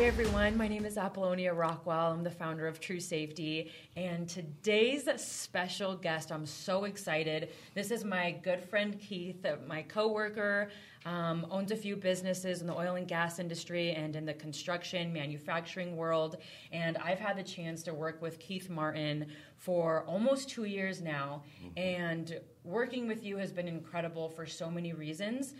[0.00, 0.56] Hi, everyone.
[0.56, 2.12] My name is Apollonia Rockwell.
[2.12, 3.70] I'm the founder of True Safety.
[3.96, 7.50] And today's special guest, I'm so excited.
[7.74, 10.70] This is my good friend Keith, my coworker,
[11.04, 15.12] um, owns a few businesses in the oil and gas industry and in the construction,
[15.12, 16.38] manufacturing world.
[16.72, 19.26] And I've had the chance to work with Keith Martin
[19.58, 21.42] for almost two years now.
[21.76, 25.52] And working with you has been incredible for so many reasons.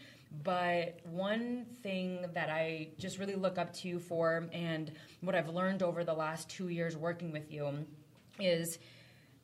[0.42, 5.48] But one thing that I just really look up to you for, and what I've
[5.48, 7.86] learned over the last two years working with you,
[8.38, 8.78] is,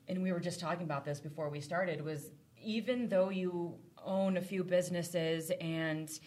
[0.08, 2.30] and we were just talking about this before we started, was
[2.62, 6.20] even though you own a few businesses and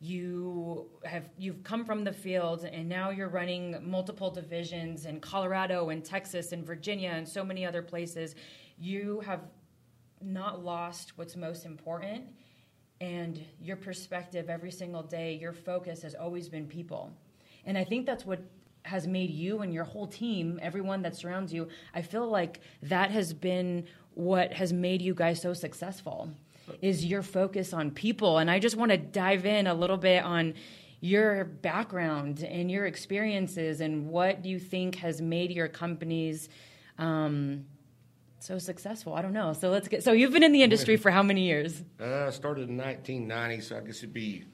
[0.00, 5.88] you have you've come from the field and now you're running multiple divisions in Colorado
[5.90, 8.34] and Texas and Virginia and so many other places
[8.78, 9.40] you have
[10.20, 12.24] not lost what's most important
[13.04, 17.12] and your perspective every single day, your focus has always been people.
[17.66, 18.40] And I think that's what
[18.84, 23.10] has made you and your whole team, everyone that surrounds you, I feel like that
[23.10, 26.30] has been what has made you guys so successful
[26.80, 28.38] is your focus on people.
[28.38, 30.54] And I just want to dive in a little bit on
[31.00, 36.48] your background and your experiences and what do you think has made your companies
[36.98, 37.66] um,
[38.44, 39.14] so successful?
[39.14, 39.52] I don't know.
[39.52, 40.02] So let's get.
[40.04, 41.82] So you've been in the industry for how many years?
[42.00, 44.44] Uh, I started in 1990, so I guess it'd be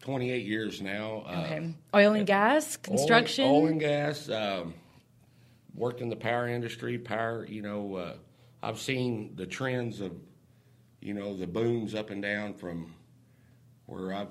[0.00, 1.24] 28 years now.
[1.28, 1.74] Okay.
[1.92, 3.46] Uh, oil and gas, construction.
[3.46, 4.28] Oil, oil and gas.
[4.28, 4.74] Um,
[5.74, 6.98] worked in the power industry.
[6.98, 7.46] Power.
[7.48, 8.14] You know, uh,
[8.62, 10.12] I've seen the trends of,
[11.00, 12.94] you know, the booms up and down from
[13.86, 14.28] where I've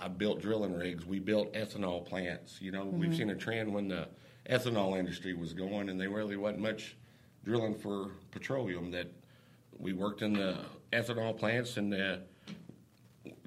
[0.00, 1.04] I built drilling rigs.
[1.04, 2.60] We built ethanol plants.
[2.60, 3.00] You know, mm-hmm.
[3.00, 4.08] we've seen a trend when the
[4.48, 6.96] ethanol industry was going, and there really wasn't much
[7.44, 8.90] drilling for petroleum.
[8.90, 9.12] That
[9.78, 10.58] we worked in the
[10.92, 12.22] ethanol plants and the,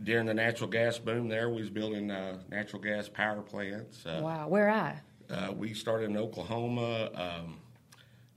[0.04, 4.06] during the natural gas boom, there we was building uh, natural gas power plants.
[4.06, 5.04] Uh, wow, where at?
[5.30, 7.60] Uh, we started in Oklahoma, um,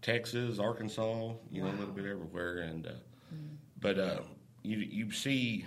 [0.02, 1.32] Texas, Arkansas.
[1.50, 1.68] You wow.
[1.68, 2.58] know, a little bit everywhere.
[2.58, 3.56] And mm.
[3.80, 4.20] but uh,
[4.62, 5.66] you you see.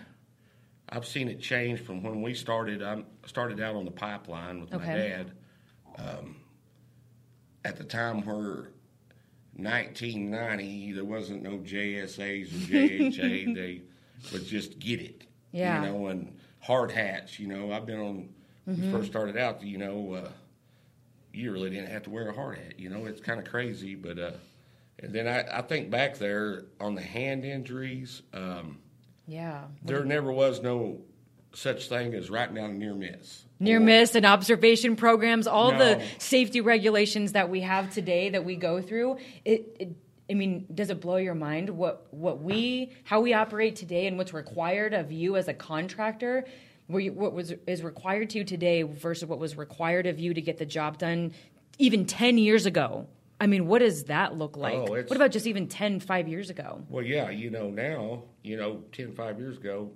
[0.91, 2.81] I've seen it change from when we started.
[2.81, 4.87] I started out on the pipeline with okay.
[4.87, 5.31] my dad.
[5.99, 6.37] Um,
[7.63, 8.69] at the time where
[9.63, 13.55] 1990, there wasn't no JSAs or JHA.
[13.55, 13.81] they
[14.31, 15.25] would just get it.
[15.51, 15.83] Yeah.
[15.83, 17.39] You know, and hard hats.
[17.39, 18.29] You know, I've been on,
[18.67, 18.81] mm-hmm.
[18.81, 20.29] we first started out, you know, uh,
[21.33, 22.79] you really didn't have to wear a hard hat.
[22.79, 23.95] You know, it's kind of crazy.
[23.95, 24.31] But, uh,
[24.99, 28.21] and then I, I think back there on the hand injuries.
[28.33, 28.79] Um,
[29.27, 29.65] yeah.
[29.83, 31.01] There never was no
[31.53, 33.45] such thing as right now near miss.
[33.59, 35.77] Near miss and observation programs, all no.
[35.77, 39.95] the safety regulations that we have today that we go through, it, it
[40.29, 44.17] I mean, does it blow your mind what what we how we operate today and
[44.17, 46.45] what's required of you as a contractor?
[46.87, 50.57] What was is required to you today versus what was required of you to get
[50.57, 51.33] the job done
[51.79, 53.07] even 10 years ago?
[53.41, 54.73] I mean, what does that look like?
[54.73, 56.83] Oh, what about just even 10, 5 years ago?
[56.89, 59.91] Well, yeah, you know, now, you know, 10, 5 years ago,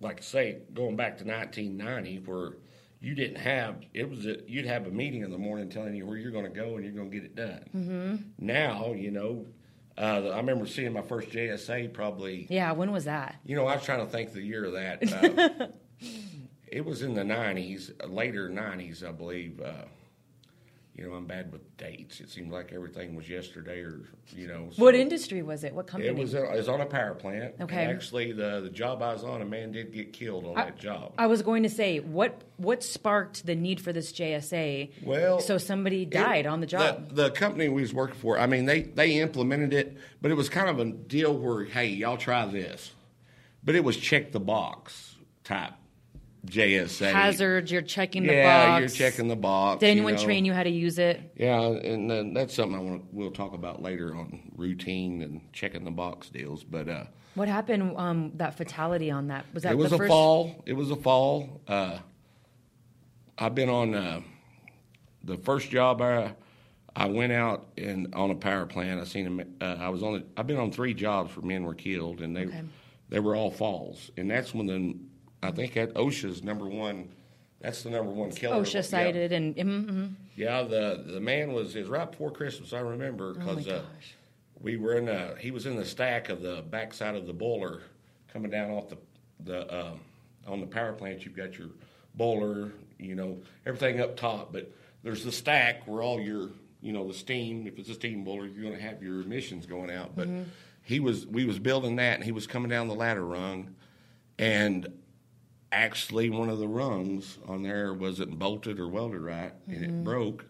[0.00, 2.52] like I say, going back to 1990, where
[3.00, 6.06] you didn't have it was a, you'd have a meeting in the morning telling you
[6.06, 7.64] where you're going to go and you're going to get it done.
[7.76, 8.16] Mm-hmm.
[8.38, 9.46] Now, you know,
[9.96, 12.46] uh, I remember seeing my first JSA probably.
[12.50, 13.36] Yeah, when was that?
[13.44, 15.70] You know, I was trying to think the year of that.
[16.02, 16.08] Uh,
[16.66, 19.60] it was in the 90s, later 90s, I believe.
[19.60, 19.84] Uh,
[20.96, 22.20] you know, I'm bad with dates.
[22.20, 24.68] It seemed like everything was yesterday, or you know.
[24.70, 25.74] So what industry was it?
[25.74, 26.08] What company?
[26.08, 26.36] It was.
[26.36, 27.56] Uh, it was on a power plant.
[27.60, 27.84] Okay.
[27.86, 30.78] Actually, the the job I was on, a man did get killed on I, that
[30.78, 31.12] job.
[31.18, 34.92] I was going to say, what what sparked the need for this JSA?
[35.02, 37.08] Well, so somebody died it, on the job.
[37.08, 40.34] The, the, company we was working for, I mean, they they implemented it, but it
[40.34, 42.92] was kind of a deal where, hey, y'all try this,
[43.64, 45.72] but it was check the box type
[46.46, 47.12] JSA.
[47.12, 48.36] Hazards, you're checking the box.
[48.36, 48.80] yeah, box.
[48.80, 49.80] you're checking the box.
[49.80, 50.24] Did anyone you know.
[50.24, 51.32] train you how to use it?
[51.36, 53.04] Yeah, and uh, that's something I want.
[53.12, 56.62] We'll talk about later on routine and checking the box deals.
[56.64, 57.96] But uh, what happened?
[57.96, 59.72] Um, that fatality on that was that.
[59.72, 60.08] It was a first...
[60.08, 60.62] fall.
[60.66, 61.60] It was a fall.
[61.66, 61.98] Uh,
[63.38, 64.20] I've been on uh,
[65.22, 66.34] the first job I.
[66.96, 69.00] I went out and on a power plant.
[69.00, 69.56] I seen them.
[69.60, 70.12] Uh, I was on.
[70.12, 72.62] The, I've been on three jobs where men were killed, and they okay.
[73.08, 74.12] they were all falls.
[74.16, 74.94] And that's when the
[75.44, 77.10] I think at OSHA's number one.
[77.60, 78.56] That's the number one killer.
[78.56, 79.36] OSHA cited yeah.
[79.38, 80.06] and mm-hmm.
[80.36, 82.74] yeah, the the man was is right before Christmas.
[82.74, 83.82] I remember because oh uh,
[84.60, 87.82] we were in a he was in the stack of the backside of the boiler
[88.32, 88.98] coming down off the
[89.44, 89.94] the uh,
[90.46, 91.24] on the power plant.
[91.24, 91.68] You've got your
[92.14, 94.70] boiler, you know, everything up top, but
[95.02, 96.50] there's the stack where all your
[96.80, 97.66] you know the steam.
[97.66, 100.14] If it's a steam boiler, you're going to have your emissions going out.
[100.14, 100.50] But mm-hmm.
[100.82, 103.74] he was we was building that, and he was coming down the ladder rung,
[104.38, 104.86] and
[105.74, 109.84] actually one of the rungs on there wasn't bolted or welded right, and Mm-hmm.
[109.84, 110.46] it broke,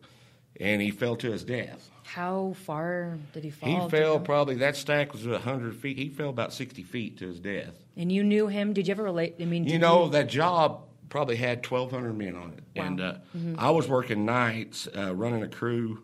[0.60, 1.90] and he fell to his death.
[2.04, 3.68] How far did he fall?
[3.68, 5.96] He you fell probably that stack was hundred feet.
[5.98, 7.74] He fell about sixty feet to his death.
[7.96, 8.72] And you knew him?
[8.74, 9.36] Did you ever relate?
[9.40, 12.84] I mean, You know that job probably had twelve hundred men on it, Wow.
[12.84, 13.54] and uh, Mm-hmm.
[13.58, 16.02] I was working nights, uh, running a crew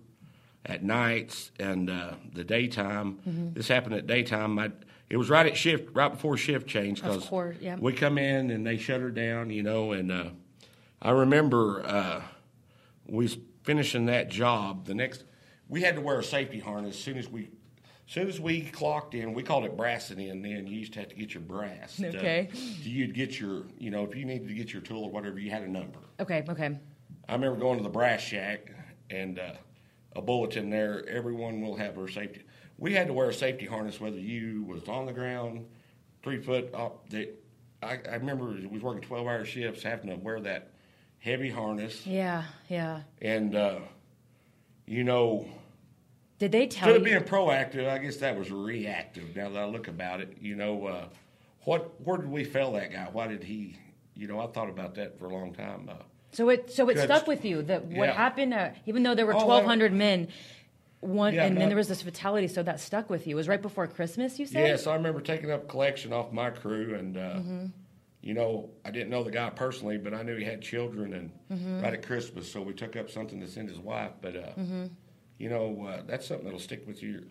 [0.67, 3.19] at nights and uh, the daytime.
[3.29, 3.53] Mm-hmm.
[3.55, 4.59] This happened at daytime.
[4.59, 4.71] I,
[5.11, 7.01] it was right at shift, right before shift change.
[7.01, 7.77] Of 'cause course, yeah.
[7.79, 9.91] We come in and they shut her down, you know.
[9.93, 10.31] And uh,
[11.03, 12.23] I remember uh,
[13.07, 14.87] we was finishing that job.
[14.87, 15.25] The next,
[15.69, 17.51] we had to wear a safety harness as soon as we.
[18.09, 20.43] As soon as we clocked in, we called it brassing in.
[20.43, 22.03] Then you used to have to get your brass.
[22.03, 22.49] Okay.
[22.83, 25.49] you'd get your, you know, if you needed to get your tool or whatever, you
[25.53, 26.01] had a number.
[26.19, 26.77] Okay, okay.
[27.29, 28.73] I remember going to the brass shack
[29.11, 29.53] and uh,
[30.17, 31.09] a bulletin there.
[31.09, 32.43] Everyone will have their safety.
[32.81, 35.67] We had to wear a safety harness whether you was on the ground,
[36.23, 37.09] three foot up.
[37.11, 37.29] The,
[37.83, 40.71] I, I remember we was working twelve hour shifts, having to wear that
[41.19, 43.03] heavy harness, Yeah, yeah.
[43.21, 43.81] and uh,
[44.87, 45.47] you know,
[46.39, 47.19] Did they tell instead of you?
[47.19, 49.37] being proactive, I guess that was reactive.
[49.37, 51.05] Now that I look about it, you know, uh,
[51.65, 53.09] what where did we fail that guy?
[53.13, 53.77] Why did he?
[54.15, 55.91] You know, I thought about that for a long time.
[55.91, 55.95] Uh,
[56.33, 58.13] So it so it stuck with you that what Yeah.
[58.15, 60.29] happened, uh, even though there were Oh, I- 1,200 men,
[61.01, 61.61] one Yeah, and no.
[61.61, 63.35] then there was this fatality, so that stuck with you.
[63.35, 64.67] It was right before Christmas, you said?
[64.67, 67.67] Yes, I remember taking up collection off my crew, and uh, Mm-hmm.
[68.23, 71.31] you know, I didn't know the guy personally, but I knew he had children, and
[71.53, 71.83] Mm-hmm.
[71.83, 74.13] right at Christmas, so we took up something to send his wife.
[74.21, 74.85] But uh, Mm-hmm.
[75.39, 77.25] you know, uh, that's something that'll stick with you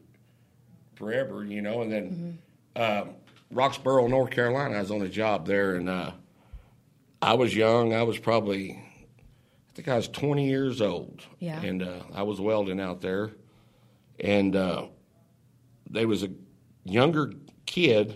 [0.95, 1.81] forever, you know.
[1.81, 2.37] And then
[2.75, 3.09] Mm-hmm.
[3.09, 3.13] uh,
[3.53, 6.11] Roxboro, North Carolina, I was on a job there, and uh,
[7.21, 7.93] I was young.
[7.93, 11.61] I was probably, I think I was 20 years old, Yeah.
[11.61, 13.31] and uh, I was welding out there,
[14.19, 14.87] and uh,
[15.89, 16.29] there was a
[16.83, 17.33] younger
[17.65, 18.15] kid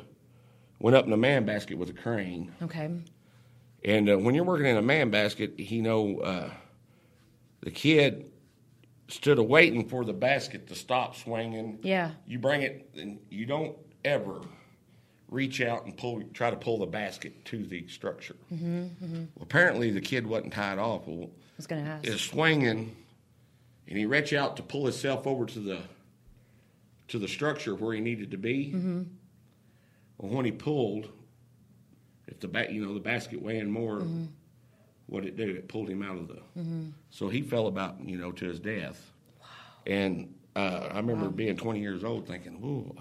[0.79, 2.51] went up in a man basket with a crane.
[2.61, 2.89] Okay.
[3.85, 6.49] And uh, when you're working in a man basket, you know, uh,
[7.61, 8.25] the kid
[9.07, 11.79] stood a waiting for the basket to stop swinging.
[11.83, 12.11] Yeah.
[12.25, 14.41] You bring it, and you don't ever
[15.29, 18.35] reach out and pull, try to pull the basket to the structure.
[18.53, 18.85] Mm-hmm,
[19.35, 21.07] Well, apparently, the kid wasn't tied off.
[21.07, 22.05] Well, I was going to ask.
[22.07, 22.95] is swinging,
[23.87, 25.81] and he reached out to pull himself over to the
[27.09, 28.71] to the structure where he needed to be.
[28.73, 29.03] Mm-hmm.
[30.17, 31.09] Well, when he pulled,
[32.27, 34.03] if the ba- you know the basket weighing more,
[35.07, 35.49] what it do?
[35.49, 36.39] It pulled him out of the.
[37.09, 39.11] So he fell about you know to his death.
[39.39, 39.47] Wow.
[39.85, 42.95] And uh, I remember being 20 years old, thinking, "Whoa."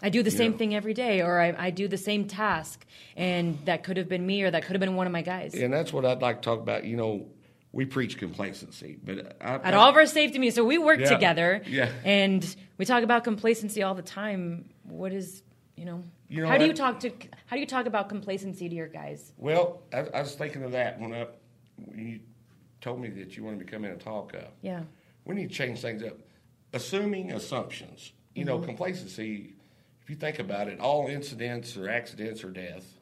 [0.00, 3.58] I do the same thing every day, or I, I do the same task, and
[3.64, 5.54] that could have been me, or that could have been one of my guys.
[5.54, 6.84] And that's what I'd like to talk about.
[6.84, 7.26] You know,
[7.72, 11.10] we preach complacency, but I, At all of our safety meetings, so we work Yeah.
[11.10, 11.90] together, Yeah.
[12.04, 14.70] and we talk about complacency all the time.
[14.84, 15.42] What is,
[15.76, 17.10] you know, You know, how do you talk to,
[17.46, 19.32] how do you talk about complacency to your guys?
[19.36, 21.26] Well, I, I was thinking of that when, I,
[21.84, 22.20] when you
[22.80, 24.34] told me that you wanted me to come in and talk.
[24.34, 24.82] Uh, Yeah,
[25.24, 26.16] we need to change things up.
[26.72, 28.12] Assuming assumptions.
[28.34, 28.60] You Mm-hmm.
[28.60, 29.54] know, complacency,
[30.02, 32.97] if you think about it, all incidents or accidents or death.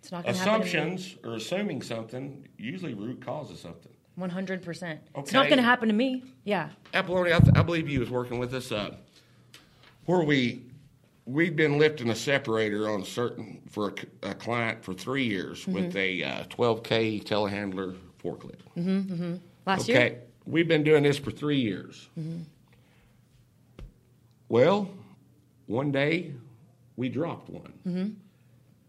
[0.00, 0.62] It's not going to happen.
[0.62, 3.92] Assumptions or assuming something usually root causes something.
[4.16, 5.00] One hundred percent.
[5.16, 6.24] It's not going to happen to me.
[6.44, 6.70] Yeah.
[6.92, 8.96] Apollonia, I, th- I believe you was working with us uh,
[10.06, 10.64] where we
[11.24, 15.72] we'd been lifting a separator on certain for a client for three years Mm-hmm.
[15.72, 19.38] with a uh, 12k telehandler forklift.
[19.66, 20.10] Last okay, year.
[20.10, 20.50] Mm-hmm.
[20.50, 22.08] we've been doing this for three years.
[24.48, 24.90] Well,
[25.66, 26.32] one day
[26.96, 28.08] we dropped one, Mm-hmm.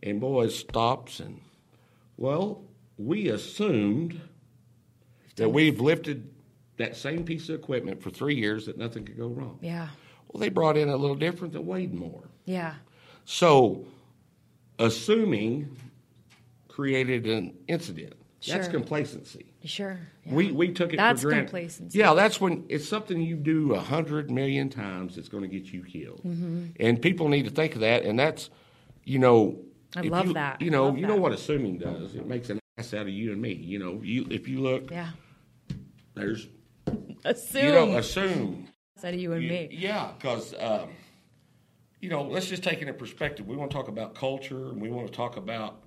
[0.04, 1.42] And boys stops and
[2.18, 2.64] well,
[2.98, 4.20] we assumed
[5.38, 6.30] that we've lifted
[6.78, 9.58] that same piece of equipment for three years that nothing could go wrong.
[9.62, 9.88] Yeah.
[10.32, 12.24] Well, they brought in a little different that weighed more.
[12.46, 12.74] Yeah.
[13.26, 13.86] So,
[14.78, 15.76] assuming
[16.68, 18.14] created an incident.
[18.42, 18.56] Sure.
[18.56, 19.54] That's complacency.
[19.66, 20.00] Sure.
[20.26, 20.34] Yeah.
[20.34, 21.44] We we took it That's for granted.
[21.46, 22.00] That's complacency.
[22.00, 25.18] Yeah, that's when it's something you do a hundred million times.
[25.18, 26.68] It's going to get you killed, Mm-hmm.
[26.80, 28.04] and people need to think of that.
[28.06, 28.50] And that's,
[29.04, 29.60] you know,
[29.96, 30.62] I love you- that.
[30.62, 31.22] You know, you know that.
[31.22, 32.16] what assuming does.
[32.16, 33.54] It makes an ass out of you and me.
[33.54, 35.10] You know, you if you look, Yeah.
[36.16, 36.48] there's
[37.26, 37.66] Assume.
[37.66, 38.68] you know assume.
[38.96, 39.70] Instead of you and You- me.
[39.72, 40.90] Yeah, because um,
[42.02, 43.48] you know, let's just take it in perspective.
[43.48, 45.84] We want to talk about culture, and we want to talk about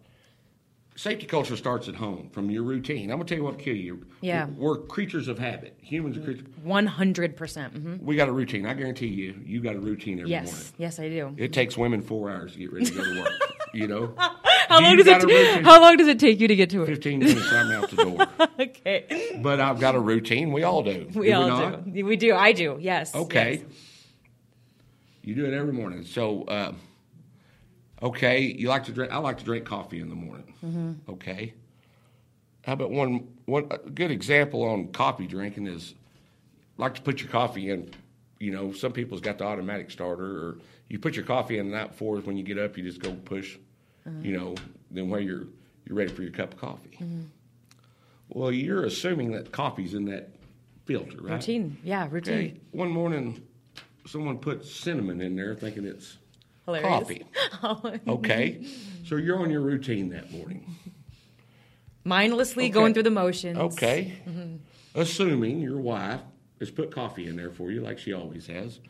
[0.94, 1.24] safety.
[1.26, 3.10] Culture starts at home from your routine.
[3.10, 4.04] I'm gonna tell you what kill you.
[4.20, 4.46] Yeah.
[4.56, 5.78] we're, creatures of habit.
[5.80, 6.46] Humans are creatures.
[6.62, 7.74] One hundred percent.
[7.74, 8.04] Mm-hmm.
[8.04, 8.66] We got a routine.
[8.66, 10.48] I guarantee you, you got a routine every morning.
[10.48, 10.72] Yes.
[10.76, 11.34] Yes, I do.
[11.38, 13.32] It takes women four hours to get ready to go to work.
[13.72, 14.14] you know,
[14.68, 15.10] How long does it?
[15.10, 15.64] got a ta- routine?
[15.64, 16.86] how long does it take you to get to it?
[16.86, 18.48] fifteen minutes, I'm out the door.
[18.60, 19.38] okay.
[19.42, 20.52] But I've got a routine.
[20.52, 21.08] We all do.
[21.14, 21.92] We do all not?
[21.92, 22.04] do.
[22.04, 22.34] We do.
[22.34, 22.78] I do.
[22.80, 23.14] Yes.
[23.14, 23.64] Okay.
[23.66, 23.78] yes.
[25.22, 26.04] You do it every morning.
[26.04, 26.72] So uh,
[28.02, 29.12] Okay, you like to drink.
[29.12, 30.52] I like to drink coffee in the morning.
[30.64, 31.12] Mm-hmm.
[31.12, 31.54] Okay.
[32.64, 35.94] How about one one a good example on coffee drinking is
[36.78, 37.90] like to put your coffee in.
[38.40, 40.58] You know, some people's got the automatic starter, or
[40.92, 42.18] you put your coffee in the night before.
[42.18, 43.56] When you get up, you just go push.
[44.06, 44.26] Mm-hmm.
[44.26, 44.54] You know,
[44.90, 45.44] then where you're
[45.86, 46.98] you're ready for your cup of coffee.
[48.28, 50.28] Well, you're assuming that coffee's in that
[50.84, 51.34] filter, right?
[51.34, 51.78] Routine.
[51.82, 52.34] Yeah, routine.
[52.34, 52.60] Okay.
[52.72, 53.42] One morning,
[54.06, 56.18] someone put cinnamon in there, thinking it's
[56.66, 57.24] Hilarious.
[57.60, 58.00] coffee.
[58.08, 58.66] okay.
[59.06, 60.66] So you're on your routine that morning.
[62.04, 62.72] Mindlessly Okay.
[62.72, 63.56] going through the motions.
[63.58, 64.18] Okay.
[64.94, 66.20] Assuming your wife
[66.58, 68.80] has put coffee in there for you, like she always has,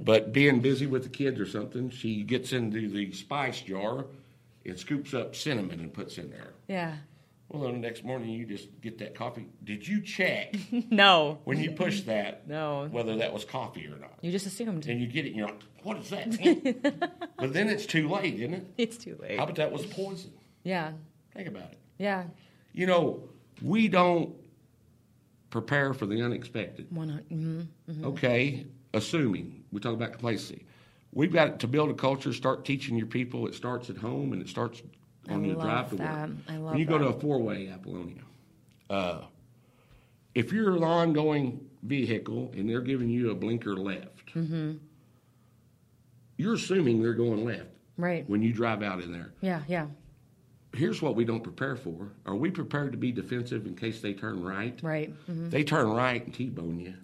[0.00, 4.06] but being busy with the kids or something, she gets into the spice jar
[4.64, 6.52] and scoops up cinnamon and puts in there.
[6.68, 6.94] Yeah.
[7.48, 9.46] Well, then the next morning you just get that coffee.
[9.64, 10.54] Did you check
[10.90, 11.38] No.
[11.44, 12.86] when you push that No.
[12.90, 14.12] whether that was coffee or not?
[14.20, 14.86] You just assumed.
[14.86, 17.20] And you get it and you're like, what is that?
[17.36, 18.66] but then it's too late, isn't it?
[18.78, 19.36] It's too late.
[19.38, 20.32] How about that was poison?
[20.62, 20.92] Yeah.
[21.34, 21.78] Think about it.
[21.98, 22.24] Yeah.
[22.72, 23.28] You know,
[23.62, 24.34] we don't
[25.50, 26.86] prepare for the unexpected.
[26.94, 27.66] One hundred.
[27.90, 28.04] mhm.
[28.04, 30.64] Okay, assuming we talk about complacency,
[31.12, 32.32] we've got to build a culture.
[32.32, 33.46] Start teaching your people.
[33.46, 34.82] It starts at home and it starts
[35.28, 36.28] on I your drive to that.
[36.28, 36.30] work.
[36.48, 38.22] I love when you go to a four-way Apollonia,
[38.88, 39.22] uh,
[40.34, 44.74] if you're an ongoing vehicle and they're giving you a blinker left, Mm-hmm.
[46.36, 48.28] you're assuming they're going left Right.
[48.28, 49.32] when you drive out in there.
[49.40, 49.62] Yeah.
[49.66, 49.86] Yeah.
[50.72, 52.12] Here's what we don't prepare for.
[52.26, 54.78] Are we prepared to be defensive in case they turn right?
[54.84, 55.12] Right.
[55.28, 55.50] Mhm.
[55.50, 56.94] They turn right and T-bone you.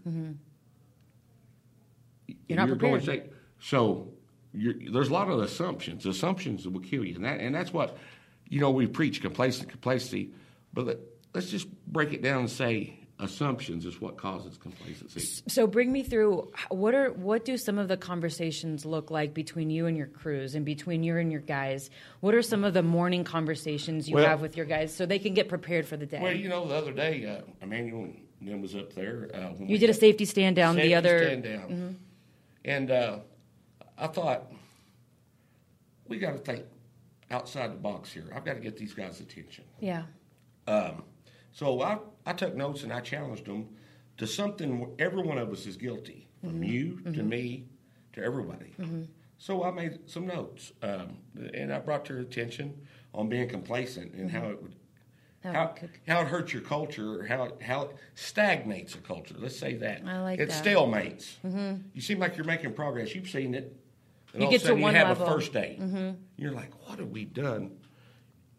[2.49, 3.01] You're not going prepared.
[3.01, 3.23] to say,
[3.61, 4.13] so
[4.53, 6.07] you're, there's a lot of assumptions.
[6.07, 7.97] Assumptions that will kill you, and that and that's what
[8.49, 10.31] you know we preach complacency, complacency.
[10.73, 10.99] But let,
[11.35, 15.43] let's just break it down and say assumptions is what causes complacency.
[15.49, 19.71] So bring me through what are what do some of the conversations look like between
[19.71, 21.91] you and your crews and between you and your guys?
[22.21, 25.19] What are some of the morning conversations you Well- have with your guys so they
[25.19, 26.21] can get prepared for the day?
[26.21, 28.13] Well, you know, the other day, uh, Emmanuel
[28.61, 29.31] was up there.
[29.33, 31.97] Uh, when you did a safety stand down the other stand down.
[32.67, 33.21] And uh,
[33.97, 34.53] I thought,
[36.09, 36.65] we got to think
[37.31, 38.31] outside the box here.
[38.35, 39.65] I've got to get these guys' attention.
[39.81, 40.03] Yeah.
[40.67, 41.05] Um,
[41.53, 43.69] so I, I took notes and I challenged them
[44.19, 47.67] to something every one of us is guilty, from you to me
[48.13, 48.75] to everybody.
[49.39, 51.19] So I made some notes um,
[51.55, 52.75] and I brought to their attention
[53.15, 54.75] on being complacent and how it would.
[55.47, 58.95] How How, it could- how it hurts your culture, or how it, how it stagnates
[58.95, 59.35] a culture.
[59.39, 60.03] Let's say that.
[60.07, 60.65] I like it that.
[60.65, 61.35] stalemates.
[61.47, 61.75] Mm-hmm.
[61.95, 63.15] You seem like you're making progress.
[63.15, 63.77] You've seen it.
[64.33, 65.27] And You all get of a sudden one you have level.
[65.27, 65.81] a first date.
[65.81, 66.11] Mm-hmm.
[66.37, 67.77] You're like, what have we done?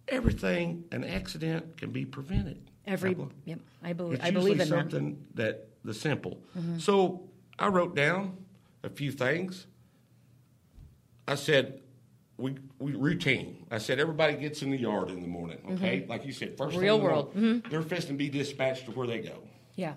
[0.08, 2.70] Everything, an accident can be prevented.
[2.86, 3.32] Every Apple.
[3.44, 5.68] yep, I believe It's I believe in something that.
[5.84, 6.42] the simple.
[6.58, 6.80] Mm-hmm.
[6.80, 7.30] So
[7.60, 8.38] I wrote down
[8.84, 9.68] a few things.
[11.28, 11.82] I said,
[12.38, 13.66] we, we routine.
[13.72, 15.58] I said everybody gets in the yard in the morning.
[15.58, 15.74] Mm-hmm.
[15.74, 17.36] Okay, like you said, first Real in the world.
[17.36, 19.44] morning, They're fixing to be dispatched to where they go.
[19.76, 19.94] Yeah.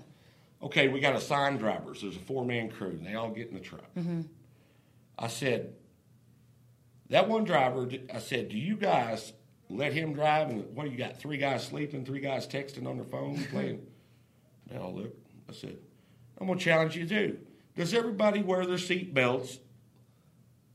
[0.62, 2.02] Okay, we got assigned drivers.
[2.02, 3.94] There's a four man crew, and they all get in the truck.
[3.96, 4.22] Mm-hmm.
[5.18, 5.74] I said,
[7.10, 9.32] that one driver, I said, do you guys
[9.68, 10.48] let him drive?
[10.48, 11.18] And what do you got?
[11.18, 13.86] Three guys sleeping, three guys texting on their phone, playing.
[14.70, 15.14] They all look.
[15.48, 15.76] I said,
[16.40, 17.38] I'm to challenge you too.
[17.76, 19.58] Does everybody wear their seat belts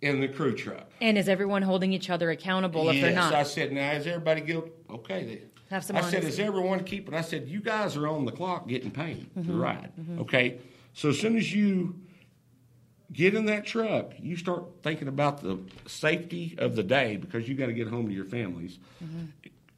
[0.06, 0.90] in the crew truck?
[1.02, 3.34] And is everyone holding each other accountable if yes, they're not?
[3.34, 4.72] I said, now is everybody guilty?
[4.90, 5.24] Okay.
[5.26, 5.42] They,
[5.74, 7.14] Have some I said, is everyone keeping?
[7.16, 9.52] I said, you guys are on the clock getting paid Mm-hmm.
[9.52, 9.92] to ride.
[10.20, 10.60] Okay.
[10.94, 11.96] So as soon as you
[13.12, 17.56] get in that truck, you start thinking about the safety of the day because you
[17.56, 18.80] got to get home to your families.
[19.04, 19.26] Mm-hmm.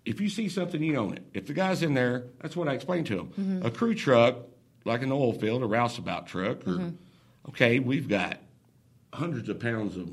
[0.05, 1.24] If you see something, you own it.
[1.34, 3.27] If the guy's in there, that's what I explained to him.
[3.27, 3.65] Mm-hmm.
[3.65, 4.38] A crew truck,
[4.86, 6.89] like an oil field, a roustabout truck, or Mm-hmm.
[7.50, 8.38] okay, we've got
[9.13, 10.09] hundreds of pounds of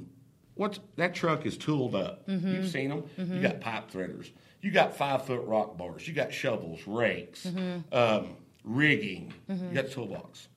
[0.54, 2.26] what's that truck is tooled up.
[2.28, 2.54] Mm-hmm.
[2.54, 3.04] You've seen them.
[3.16, 4.30] You got pipe threaders.
[4.60, 6.06] You got five foot rock bars.
[6.08, 7.94] You got shovels, rakes, Mm-hmm.
[7.94, 9.32] um, rigging.
[9.48, 10.48] You got toolbox.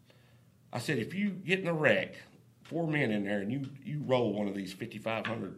[0.71, 2.15] I said, if you get in a wreck,
[2.63, 5.57] four men in there, and you you roll one of these fifty five hundred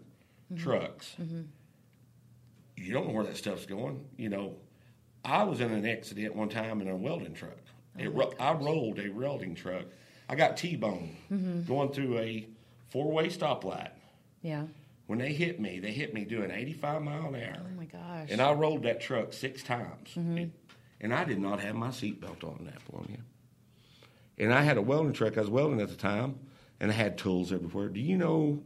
[0.57, 1.15] trucks,
[2.75, 4.03] you don't know where that stuff's going.
[4.17, 4.55] You know,
[5.25, 7.57] I was in an accident one time in a welding truck.
[7.97, 9.83] It ro- I rolled a welding truck.
[10.29, 12.47] I got T-bone going through a
[12.89, 13.91] four-way stoplight.
[14.41, 14.65] yeah.
[15.07, 17.61] When they hit me, they hit me doing 85 mile an hour.
[17.65, 18.27] Oh my gosh.
[18.29, 20.09] And I rolled that truck six times.
[20.15, 23.17] And I did not have my seatbelt on in Apollonia.
[24.37, 25.35] And I had a welding truck.
[25.37, 26.37] I was welding at the time,
[26.79, 27.87] and I had tools everywhere.
[27.89, 28.61] Do you know?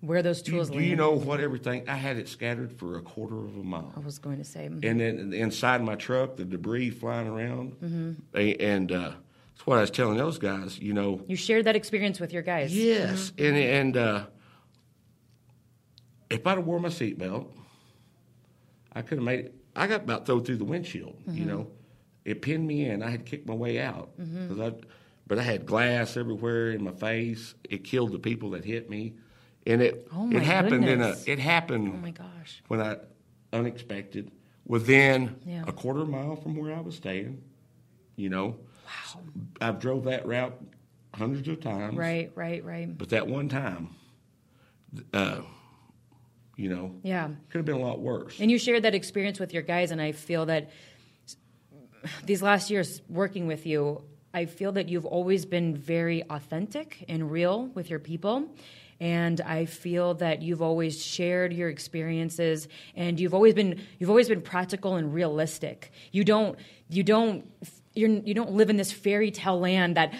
[0.00, 1.88] Where those Do tools do you know what everything?
[1.88, 3.92] I had it scattered for a quarter of a mile.
[3.96, 4.68] I was going to say.
[4.70, 7.76] mm, And then inside my truck, the debris flying around.
[7.82, 8.52] Mm-hmm.
[8.60, 9.12] And uh,
[9.56, 10.78] that's what I was telling those guys.
[10.78, 12.76] You know, You shared that experience with your guys.
[12.76, 14.26] Yes, and and uh,
[16.30, 17.48] if I'd have wore my seatbelt,
[18.92, 19.54] I could have made it.
[19.74, 21.16] I got about thrown through the windshield.
[21.26, 21.46] You Mm-hmm.
[21.48, 21.70] know,
[22.24, 23.02] it pinned me in.
[23.02, 24.72] I had kicked my way out because I,
[25.26, 27.54] but I had glass everywhere in my face.
[27.68, 29.14] It killed the people that hit me,
[29.66, 31.24] and it Oh, my it happened goodness.
[31.24, 32.62] in a it happened Oh my gosh.
[32.68, 32.96] when I
[33.52, 34.30] unexpected
[34.66, 35.64] within Yeah.
[35.66, 37.42] a quarter mile from where I was staying.
[38.16, 38.56] You know,
[38.86, 39.22] Wow.
[39.60, 40.58] I've drove that route
[41.14, 41.96] hundreds of times.
[41.96, 42.96] Right, right, right.
[42.96, 43.90] But that one time,
[45.12, 45.40] uh,
[46.56, 47.28] you know, Yeah.
[47.50, 48.40] could have been a lot worse.
[48.40, 50.70] And you shared that experience with your guys, and I feel that
[52.24, 54.02] these last years working with you,
[54.32, 58.54] I feel that you've always been very authentic and real with your people.
[59.00, 64.28] And I feel that you've always shared your experiences, and you've always been you've always
[64.28, 65.92] been practical and realistic.
[66.12, 67.44] You don't you don't
[67.96, 70.12] you're, you don't live in this fairy tale land that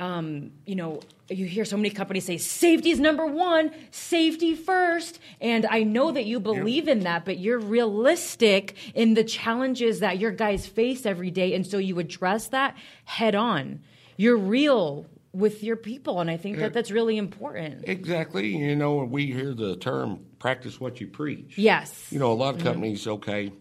[0.00, 5.20] um, you know, you hear so many companies say safety is number one, safety first.
[5.40, 10.18] And I know that you believe in that, but you're realistic in the challenges that
[10.18, 11.54] your guys face every day.
[11.54, 13.82] And so you address that head on.
[14.16, 16.20] You're real with your people.
[16.20, 17.84] And I think that that's really important.
[17.86, 18.56] Exactly.
[18.56, 21.58] You know, we hear the term practice what you preach.
[21.58, 22.10] Yes.
[22.10, 23.52] You know, a lot of companies, okay,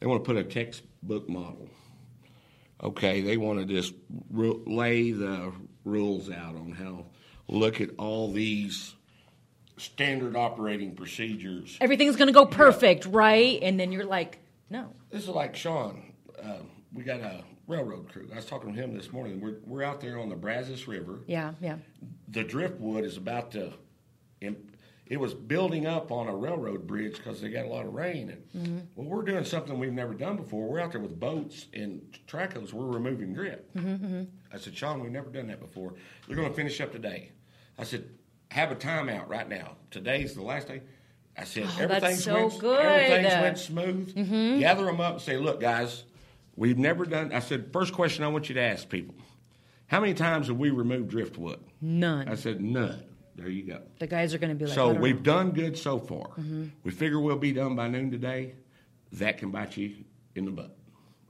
[0.00, 1.68] they want to put a textbook model.
[2.82, 3.94] Okay, they want to just
[4.30, 5.52] lay the
[5.84, 7.06] rules out on how,
[7.48, 8.94] look at all these
[9.76, 11.76] standard operating procedures.
[11.80, 13.58] Everything's going to go perfect, right?
[13.62, 14.38] And then you're like,
[14.70, 14.92] no.
[15.10, 16.12] This is like Sean.
[16.42, 16.58] Uh,
[16.92, 18.28] we got a railroad crew.
[18.32, 19.40] I was talking to him this morning.
[19.40, 21.20] We're, we're out there on the Brazos River.
[21.26, 21.76] Yeah, yeah.
[22.28, 23.72] the driftwood is about to
[25.06, 28.30] it was building up on a railroad bridge because they got a lot of rain
[28.30, 28.78] and mm-hmm.
[28.94, 30.68] well we're doing something we've never done before.
[30.68, 34.22] We're out there with boats and trackhoes we're removing grit mm-hmm, mm-hmm.
[34.52, 35.94] i said sean we've never done that before.
[36.26, 37.32] They're going to finish up today.
[37.78, 38.08] I said
[38.50, 39.76] have a timeout right now.
[39.90, 40.82] Today's the last day.
[41.36, 42.78] I said Oh, everything's so went, good.
[42.78, 44.60] everything's went smooth.
[44.60, 46.04] Gather them up and say look guys
[46.56, 49.16] we've never done i said first question i want you to ask people
[49.86, 51.60] how many times have we removed driftwood?
[51.80, 52.28] None.
[52.28, 53.04] I said, none.
[53.36, 53.80] There you go.
[53.98, 56.28] the guys are going to be like, So we've done good so far.
[56.28, 56.66] Mm-hmm.
[56.84, 58.54] We figure we'll be done by noon today.
[59.12, 59.94] That can bite you
[60.34, 60.76] in the butt.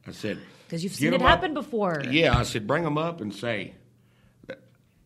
[0.07, 1.29] I said because you've seen it 'em up.
[1.29, 2.03] happen before.
[2.11, 3.75] Yeah, I said, bring them up and say,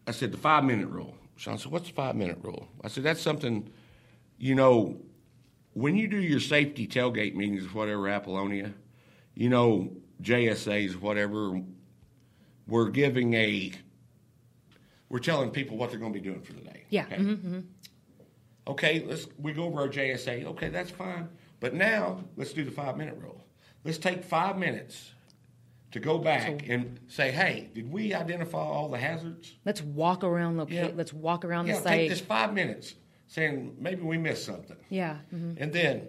[0.07, 1.15] I said, the five minute rule.
[1.37, 2.69] Sean said, what's the five minute rule?
[2.83, 3.71] I said, that's something,
[4.39, 4.97] you know,
[5.75, 8.73] when you do your safety tailgate meetings, whatever, Apollonia,
[9.35, 11.61] you know, JSAs, whatever,
[12.67, 13.71] we're giving a,
[15.09, 16.85] we're telling people what they're going to be doing for the day.
[16.91, 17.17] Yeah, Okay?
[17.17, 17.65] mhm,
[18.67, 20.45] Okay, let's we go over our JSA.
[20.45, 21.29] Okay, that's fine.
[21.61, 23.43] But now let's do the five minute rule.
[23.85, 25.13] Let's take five minutes
[25.93, 29.55] to go back and say, hey, did we identify all the hazards?
[29.65, 30.91] Let's walk around the Yeah.
[30.95, 32.11] let's walk around yeah, the take site.
[32.11, 32.95] this five minutes
[33.27, 34.77] saying maybe we missed something.
[34.91, 35.17] Yeah.
[35.35, 35.57] mhm.
[35.59, 36.09] And then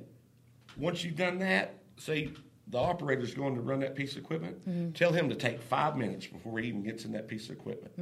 [0.77, 2.31] once you've done that, say
[2.69, 4.91] the operator's going to run that piece of equipment, Mm-hmm.
[4.91, 7.93] tell him to take five minutes before he even gets in that piece of equipment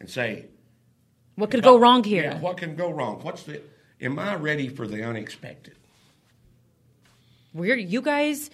[0.00, 0.46] and say,
[1.36, 2.24] What could go wrong here?
[2.24, 3.20] Yeah, what can go wrong?
[3.22, 3.60] What's the?
[4.00, 5.74] Am I ready for the unexpected?
[7.52, 8.50] We're you guys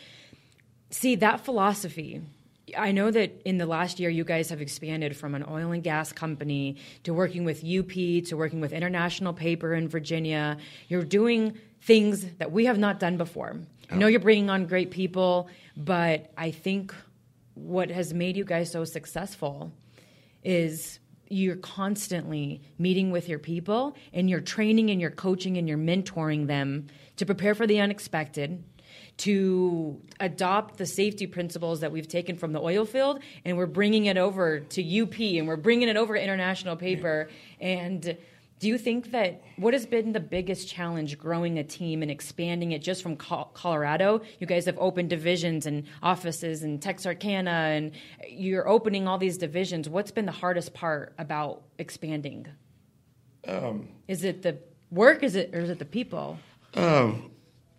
[0.90, 2.22] see that philosophy.
[2.76, 5.83] I know that in the last year you guys have expanded from an oil and
[5.85, 10.57] gas company to working with UP to working with International Paper in Virginia.
[10.88, 13.57] You're doing things that we have not done before.
[13.90, 16.94] I know you're bringing on great people, but I think
[17.55, 19.72] what has made you guys so successful
[20.42, 25.79] is you're constantly meeting with your people and you're training and you're coaching and you're
[25.79, 28.62] mentoring them to prepare for the unexpected
[29.18, 34.07] to adopt the safety principles that we've taken from the oil field and we're bringing
[34.07, 37.29] it over to UP and we're bringing it over to international paper.
[37.61, 38.16] And
[38.59, 42.73] do you think that what has been the biggest challenge growing a team and expanding
[42.73, 44.23] it just from Col- Colorado?
[44.40, 47.92] You guys have opened divisions and offices in Texarkana, and
[48.29, 49.90] you're opening all these divisions.
[49.90, 52.47] What's been the hardest part about expanding?
[53.47, 54.57] Um, is it the
[54.90, 55.23] work?
[55.23, 56.38] Is it or is it the people?
[56.75, 57.31] Um,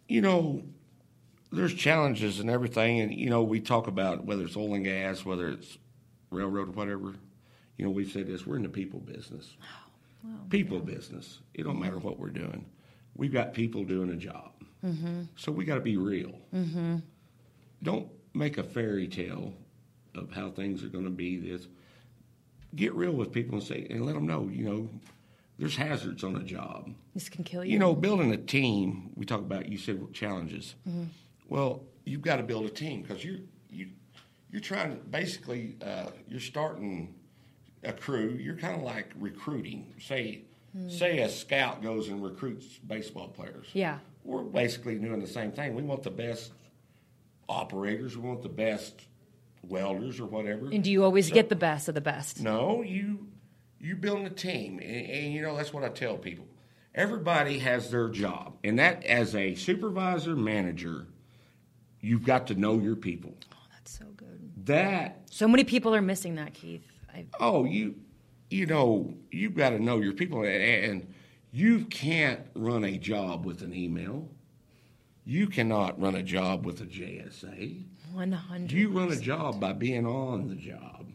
[0.08, 0.62] you know,
[1.52, 5.26] there's challenges and everything, and you know we talk about whether it's oil and gas,
[5.26, 5.80] whether it's
[6.30, 7.16] railroad or whatever.
[7.78, 9.58] You know, we've said this: we're in the people business.
[9.64, 9.87] Oh.
[10.50, 11.40] People business.
[11.54, 12.66] It don't matter what we're doing.
[13.16, 14.52] We've got people doing a job,
[15.36, 16.34] so we got to be real.
[17.84, 19.54] Don't make a fairy tale
[20.16, 21.38] of how things are going to be.
[21.38, 21.68] This
[22.76, 24.50] get real with people and say and let them know.
[24.52, 24.90] You know,
[25.58, 26.92] there's hazards on a job.
[27.14, 27.74] This can kill you.
[27.74, 29.12] You know, building a team.
[29.16, 29.70] We talk about.
[29.70, 30.76] You said challenges.
[30.88, 31.06] Mm-hmm.
[31.50, 33.90] Well, you've got to build a team because you you
[34.52, 34.92] you're trying.
[34.92, 37.16] To basically, uh, you're starting
[37.84, 38.38] a crew.
[38.40, 39.94] You're kind of like recruiting.
[40.00, 40.44] Say
[40.78, 40.92] Mm.
[40.92, 43.68] say a scout goes and recruits baseball players.
[43.74, 44.00] Yeah.
[44.24, 45.74] we're basically doing the same thing.
[45.74, 46.52] We want the best
[47.48, 48.18] operators.
[48.18, 49.02] We want the best
[49.64, 50.70] welders or whatever.
[50.70, 52.42] And do you always get the best of the best?
[52.42, 53.28] No, you
[53.80, 56.46] you building a team, and, and, you know that's what I tell people.
[56.96, 61.06] Everybody has their job, and that as a supervisor manager,
[62.02, 63.36] you've got to know your people.
[63.54, 64.52] Oh, that's so good.
[64.66, 66.84] That So many people are missing that, Keith.
[67.14, 67.96] I, oh you
[68.50, 71.14] you know you've got to know your people, and, and
[71.52, 74.30] you can't run a job with an email.
[75.26, 77.84] You cannot run a job with a JSA.
[78.14, 78.72] 100.
[78.72, 81.06] You run a job by being on the job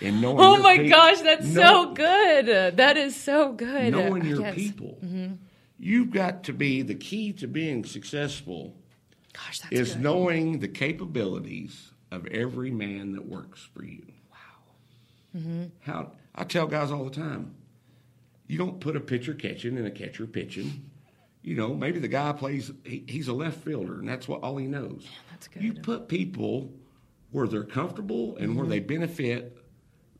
[0.00, 0.38] and knowing.
[0.40, 2.76] Oh my gosh, that's know- so good.
[2.78, 3.92] That is so good.
[3.92, 4.54] Knowing your Yes.
[4.54, 4.98] people.
[5.04, 5.34] Mm-hmm.
[5.78, 8.74] You've got to be the key to being successful
[9.32, 10.02] Gosh, that's is good.
[10.02, 14.04] knowing the capabilities of every man that works for you.
[15.36, 15.64] Mm-hmm.
[15.80, 17.54] How I tell guys all the time,
[18.46, 20.90] you don't put a pitcher catching and a catcher pitching.
[21.42, 22.70] You know, maybe the guy plays.
[22.84, 25.06] He, he's a left fielder, and that's what all he knows.
[25.30, 25.62] that's good.
[25.62, 26.70] You put people
[27.30, 28.58] where they're comfortable and Mm-hmm.
[28.58, 29.56] where they benefit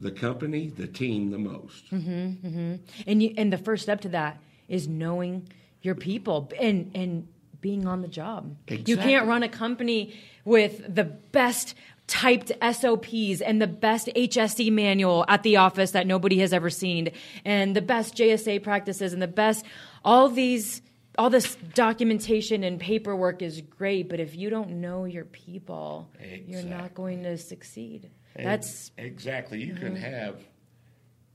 [0.01, 1.91] the company, the team, the most.
[1.91, 2.77] Mm-hmm.
[3.07, 5.49] And you, and the first step to that is knowing
[5.83, 7.29] your people and and
[7.61, 8.57] being on the job.
[8.71, 10.15] You can't run a company
[10.47, 11.75] with the best
[12.11, 17.11] typed SOPs and the best HSE manual at the office that nobody has ever seen
[17.45, 19.65] and the best JSA practices and the best
[20.05, 20.83] all these
[21.19, 26.09] all this documentation and paperwork is great, but if you don't know your people,
[26.47, 28.09] you're not going to succeed.
[28.37, 29.61] And That's exactly.
[29.63, 29.85] You Mm-hmm.
[29.87, 30.37] can have,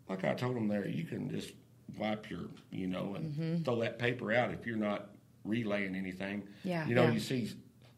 [0.10, 1.52] like I told them there, you can just
[2.00, 3.64] wipe your, you know, and Mm-hmm.
[3.64, 5.10] throw that paper out if you're not
[5.44, 6.44] relaying anything.
[6.64, 7.12] Yeah, You know, yeah.
[7.12, 7.52] you see,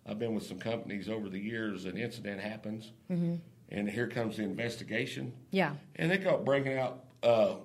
[0.07, 1.85] I've been with some companies over the years.
[1.85, 3.35] An incident happens, Mm-hmm.
[3.69, 5.73] and here comes the investigation, yeah.
[5.95, 7.55] and they go bringing out uh,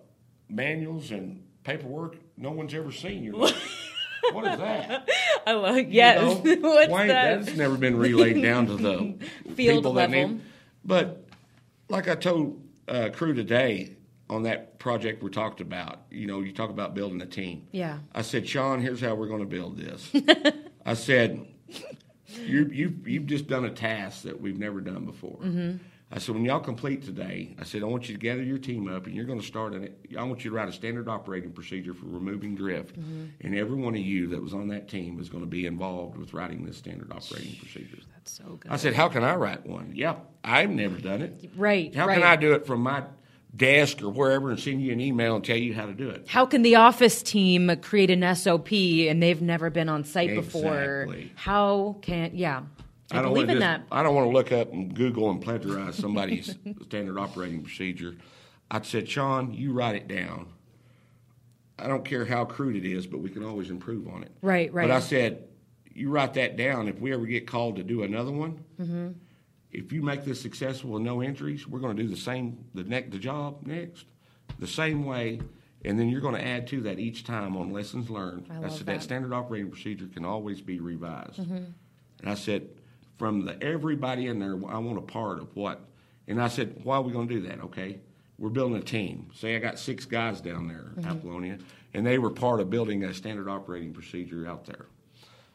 [0.49, 3.23] manuals and paperwork no one's ever seen.
[3.23, 3.55] You're like,
[4.33, 5.09] what is that?
[5.47, 6.21] I love You yes.
[6.45, 7.45] know, What's why that?
[7.45, 9.17] That's never been relayed down to the
[9.55, 10.29] Field people that level.
[10.31, 10.41] need.
[10.85, 11.25] But
[11.89, 13.97] like I told uh, crew today
[14.29, 17.69] on that project we talked about, you know, you talk about building a team.
[17.71, 17.99] Yeah.
[18.15, 20.11] I said, Sean, here's how we're going to build this.
[20.85, 21.47] I said,
[22.39, 25.39] you you you've just done a task that we've never done before.
[25.39, 25.77] Mm-hmm.
[26.15, 28.87] I said, when y'all complete today, I said, I want you to gather your team
[28.87, 31.53] up and you're going to start an, I want you to write a standard operating
[31.53, 33.01] procedure for removing drift.
[33.01, 33.25] Mm-hmm.
[33.41, 36.19] And every one of you that was on that team is going to be involved
[36.19, 37.97] with writing this standard operating procedure.
[38.13, 38.71] That's so good.
[38.71, 39.93] I said, how can I write one?
[39.95, 41.51] Yeah, I've never done it.
[41.57, 42.19] Right, How right.
[42.19, 43.05] can I do it from my
[43.55, 46.27] desk or wherever and send you an email and tell you how to do it?
[46.29, 51.09] How can the office team create an SOP and they've never been on site before?
[51.35, 52.63] How can yeah?
[53.11, 53.83] I, don't believe in just- that.
[53.93, 58.17] I don't want to look up and Google and plagiarize somebody's standard operating procedure.
[58.71, 60.47] I said, Sean, you write it down.
[61.79, 64.33] I don't care how crude it is, but we can always improve on it.
[64.41, 64.89] Right, right.
[64.89, 65.45] But I said,
[65.93, 66.89] you write that down.
[66.89, 69.09] If we ever get called to do another one, Mm-hmm.
[69.73, 72.85] If you make this successful with no injuries, we're going to do the same the
[72.85, 74.05] next the job next,
[74.59, 75.41] the same way,
[75.85, 78.47] and then you're going to add to that each time on lessons learned.
[78.51, 78.93] I said that.
[78.93, 79.01] Mm-hmm.
[79.01, 81.39] standard operating procedure can always be revised.
[81.39, 81.75] And
[82.25, 82.69] I said,
[83.19, 85.81] from the everybody in there, I want a part of what.
[86.29, 87.61] And I said, why are we going to do that?
[87.65, 87.99] Okay,
[88.39, 89.31] we're building a team.
[89.35, 91.11] Say I got six guys down there, Mm-hmm.
[91.11, 91.59] Apollonia,
[91.95, 94.87] and they were part of building a standard operating procedure out there.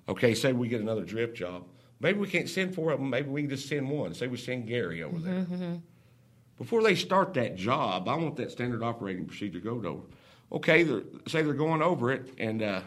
[0.09, 1.63] Okay, say we get another drift job.
[1.99, 3.09] Maybe we can't send four of them.
[3.09, 4.13] Maybe we can just send one.
[4.13, 5.79] Say we send Gary over there.
[6.57, 10.01] Before they start that job, I want that standard operating procedure go over.
[10.51, 12.81] Okay, they're, say they're going over it, and uh,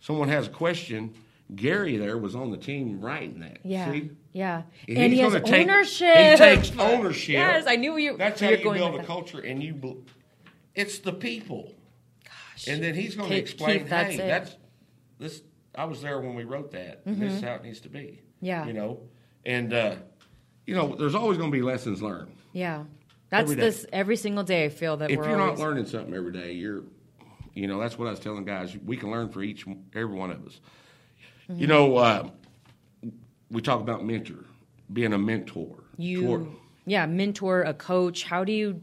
[0.00, 1.12] someone has a question.
[1.54, 3.58] Gary there was on the team writing that.
[3.64, 4.10] Yeah, See?
[4.32, 6.16] yeah, And and, he has take- ownership.
[6.16, 7.32] he takes ownership.
[7.34, 8.16] Yes, I knew you.
[8.16, 9.74] That's how you build a culture, and you.
[9.74, 9.98] bel-
[10.74, 11.72] It's the people.
[12.24, 12.68] Gosh.
[12.68, 14.18] And then he's going to explain, Keith, that's hey.
[14.18, 14.28] Mm-hmm.
[14.28, 14.56] that's
[15.18, 15.42] this.
[15.74, 17.02] I was there when we wrote that.
[17.06, 18.20] and This is how it needs to be.
[18.40, 18.66] Yeah.
[18.66, 19.00] You know,
[19.44, 19.94] and uh,
[20.66, 22.36] you know, there's always going to be lessons learned.
[22.52, 22.84] Yeah,
[23.30, 24.66] that's Every this every single day.
[24.66, 26.82] I feel that If you're not learning something every day, you're,
[27.54, 28.76] you know, that's what I was telling guys.
[28.84, 30.60] We can learn for each, every one of us.
[31.48, 31.60] Mm-hmm.
[31.60, 32.28] You know, uh,
[33.50, 34.44] we talk about mentor,
[34.92, 35.84] being a mentor.
[35.96, 36.46] you toward-
[36.84, 38.82] yeah mentor a coach how do you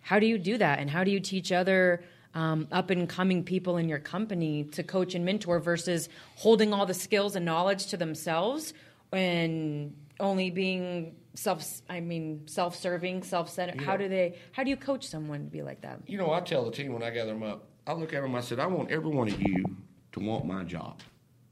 [0.00, 2.02] how do you do that and how do you teach other
[2.34, 6.86] um, up and coming people in your company to coach and mentor versus holding all
[6.86, 8.72] the skills and knowledge to themselves
[9.12, 15.06] and only being self i mean self-serving self-centered how do they how do you coach
[15.06, 17.42] someone to be like that You know, I tell the team when I gather them
[17.42, 19.64] up, I look at them, I said, I want every one of you
[20.12, 21.00] to want my job.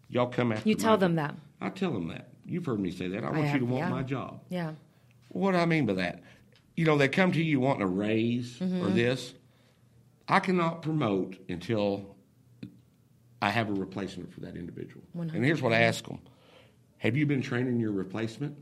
[0.08, 1.00] Y'all come after you tell job.
[1.00, 2.28] them that I tell them that.
[2.44, 3.24] You've heard me say that.
[3.24, 3.90] I want have, you to want yeah.
[3.90, 4.40] my job.
[4.50, 4.72] yeah
[5.28, 6.22] What do I mean by that?
[6.76, 8.86] You know, they come to you wanting a raise Mm-hmm.
[8.86, 9.34] or this.
[10.30, 12.16] I cannot promote until
[13.42, 15.02] I have a replacement for that individual.
[15.14, 16.20] And here's what I ask them:
[16.98, 18.56] Have you been training your replacement?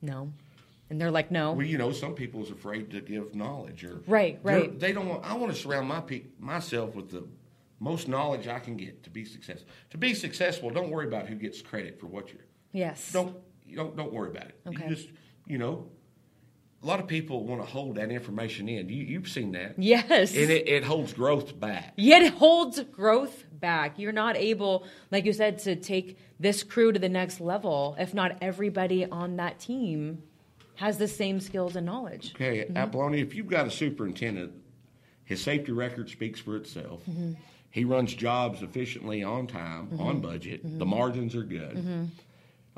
[0.00, 0.32] No.
[0.90, 1.52] And they're like, no.
[1.52, 4.78] Well, you know, some people is afraid to give knowledge, or Right, right.
[4.80, 5.22] They don't want.
[5.24, 7.24] I want to surround my pe- myself with the
[7.78, 9.68] most knowledge I can get to be successful.
[9.90, 12.46] To be successful, don't worry about who gets credit for what you're.
[12.72, 13.12] yes.
[13.12, 14.60] Don't you don't don't worry about it.
[14.66, 14.88] Okay.
[14.88, 15.08] You just
[15.46, 15.86] you know,
[16.82, 18.88] a lot of people want to hold that information in.
[18.88, 20.32] You you've seen that, Yes.
[20.34, 21.92] and it, it holds growth back.
[21.96, 23.98] Yet it holds growth back.
[23.98, 28.14] You're not able, like you said, to take this crew to the next level if
[28.14, 30.22] not everybody on that team
[30.76, 32.32] has the same skills and knowledge.
[32.36, 32.76] Okay, mm-hmm.
[32.76, 34.52] Apollonia, if you've got a superintendent,
[35.24, 37.00] his safety record speaks for itself.
[37.10, 37.32] Mm-hmm.
[37.70, 40.00] He runs jobs efficiently on time, mm-hmm.
[40.00, 40.60] on budget.
[40.62, 42.10] The margins are good.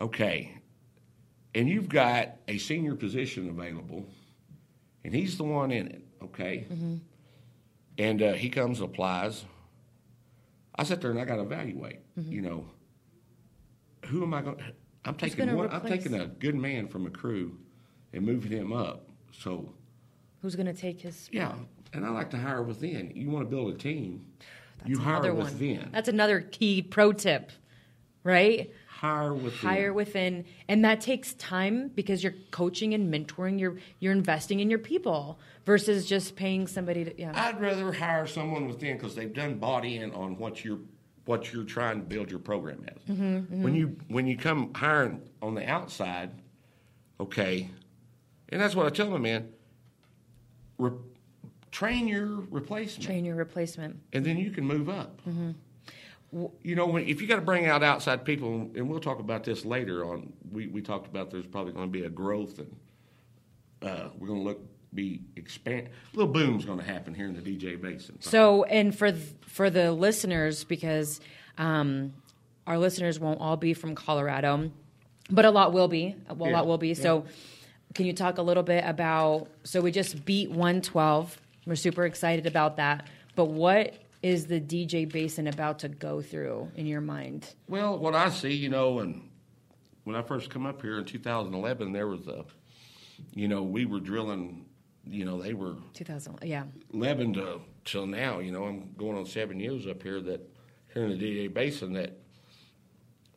[0.01, 0.60] Okay,
[1.55, 4.07] and you've got a senior position available,
[5.05, 6.03] and he's the one in it.
[6.23, 6.67] Okay,
[7.99, 9.45] and uh, he comes and applies.
[10.77, 11.99] I sit there and I got to evaluate.
[12.17, 12.67] You know,
[14.07, 14.61] who am I going?
[15.05, 15.71] I'm taking one.
[15.71, 17.57] I'm taking a good man from a crew
[18.13, 19.09] and moving him up.
[19.33, 19.73] So
[20.43, 21.35] Who's going to take his spot?
[21.35, 21.55] yeah,
[21.93, 23.13] and I like to hire within.
[23.15, 24.27] You want to build a team,
[24.85, 25.45] you hire one.
[25.45, 25.89] within.
[25.93, 27.51] That's another key pro tip,
[28.25, 28.71] right?
[29.01, 29.69] Hire within.
[29.71, 33.59] Hire within, and that takes time because you're coaching and mentoring.
[33.59, 37.19] You're you're investing in your people versus just paying somebody to.
[37.19, 37.33] Yeah.
[37.35, 40.81] I'd rather hire someone within because they've done bought in on what you're
[41.25, 43.15] what you're trying to build your program as.
[43.17, 46.31] Mm-hmm, When you when you come hiring on the outside,
[47.19, 47.71] okay,
[48.51, 49.49] and that's what I tell them, man.
[50.79, 50.93] Re-
[51.71, 53.07] train your replacement.
[53.07, 54.01] Train your replacement.
[54.13, 55.21] and then you can move up.
[55.27, 55.53] Mm-hmm.
[56.33, 59.45] You know, when, if you got to bring out outside people, and we'll talk about
[59.45, 60.33] this later on.
[60.53, 62.77] We, we talked about there's probably going to be a growth, and
[63.83, 64.61] uh, we're going to look
[64.95, 65.89] be expand.
[66.13, 68.21] A little boom's going to happen here in the DJ Basin.
[68.21, 71.21] So, and for th- for the listeners, because
[71.59, 72.13] um,
[72.67, 74.71] our listeners won't all be from Colorado,
[75.31, 76.17] but a lot will be.
[76.29, 76.95] Well, a lot will be.
[76.95, 77.25] So,
[77.95, 79.49] can you talk a little bit about?
[79.65, 81.41] So we just beat 112.
[81.67, 83.07] We're super excited about that.
[83.37, 87.55] But what is the DJ Basin about to go through in your mind?
[87.69, 89.29] Well, what I see, you know, and
[90.05, 92.45] when I first come up here in 2011, there was a,
[93.35, 94.67] you know, we were drilling.
[95.07, 96.41] You know, they were 2000.
[96.43, 96.65] Yeah.
[96.93, 100.47] 11 to till now, you know, I'm going on seven years up here that
[100.93, 102.19] here in the DJ Basin that,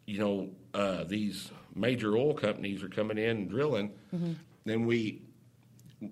[0.06, 3.92] you know, uh, these major oil companies are coming in and drilling.
[4.66, 5.22] Then we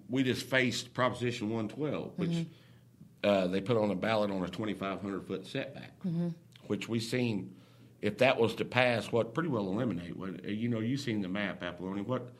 [0.09, 2.45] we just faced Proposition 112, which
[3.23, 5.91] uh, they put on a ballot on a 2,500 foot setback,
[6.67, 7.55] which we seen
[8.01, 10.17] if that was to pass, what pretty well eliminate.
[10.17, 12.03] What you know, you seen the map, Apollonia.
[12.03, 12.31] What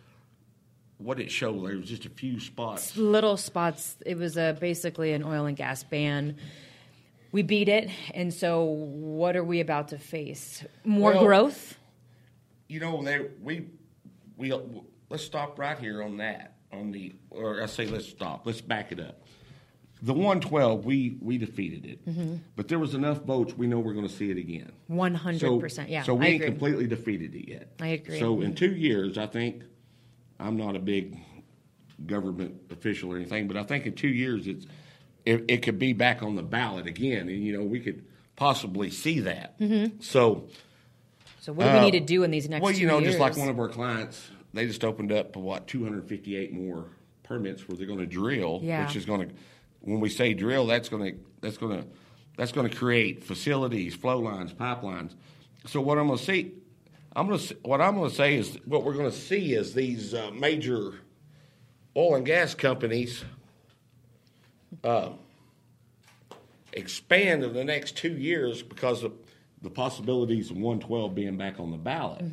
[0.98, 2.96] what it showed there was just a few spots.
[2.98, 3.96] little spots.
[4.06, 6.38] It was a basically an oil and gas ban.
[7.32, 10.66] We beat it, and so what are we about to face?
[10.84, 11.78] More Well- growth.
[12.68, 13.68] you know, they we
[14.38, 14.52] we
[15.10, 18.46] let's stop right here on that on the or I say let's stop.
[18.48, 19.22] Let's back it up.
[20.04, 22.36] The 112 we we defeated it, Mm-hmm.
[22.56, 23.54] but there was enough votes.
[23.56, 24.72] We know we're going to see it again.
[24.88, 25.90] One hundred So percent.
[25.90, 26.48] Yeah, So we I ain't agree.
[26.52, 27.68] completely defeated it yet.
[27.80, 28.20] I agree.
[28.20, 29.64] So in two years, I think
[30.40, 31.18] I'm not a big
[32.06, 34.66] government official or anything, but I think in two years it's
[35.24, 38.04] it, it could be back on the ballot again, and you know we could
[38.36, 39.60] possibly see that.
[39.60, 40.00] Mm-hmm.
[40.02, 40.48] So
[41.40, 42.62] so what do we uh, need to do in these next?
[42.64, 42.74] Years?
[42.74, 43.10] Well, you know, years?
[43.14, 46.86] just like one of our clients, they just opened up what 258 more
[47.22, 48.86] permits where they're going to drill, Yeah.
[48.86, 49.36] which is going to.
[49.82, 51.88] When we say drill, that's going to that's going to
[52.38, 55.16] that's going to create facilities, flow lines, pipelines.
[55.68, 56.54] So what I'm going to see,
[57.16, 59.74] I'm going to what I'm going to say is what we're going to see is
[59.74, 60.94] these uh, major
[61.96, 63.24] oil and gas companies
[64.84, 65.10] uh,
[66.74, 69.14] expand in the next two years because of
[69.62, 72.24] the possibilities of 112 being back on the ballot.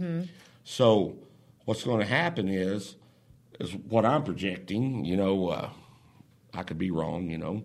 [0.64, 1.16] So
[1.64, 2.96] what's going to happen is,
[3.60, 5.04] is what I'm projecting.
[5.04, 5.70] You know, uh,
[6.54, 7.30] I could be wrong.
[7.30, 7.64] You know,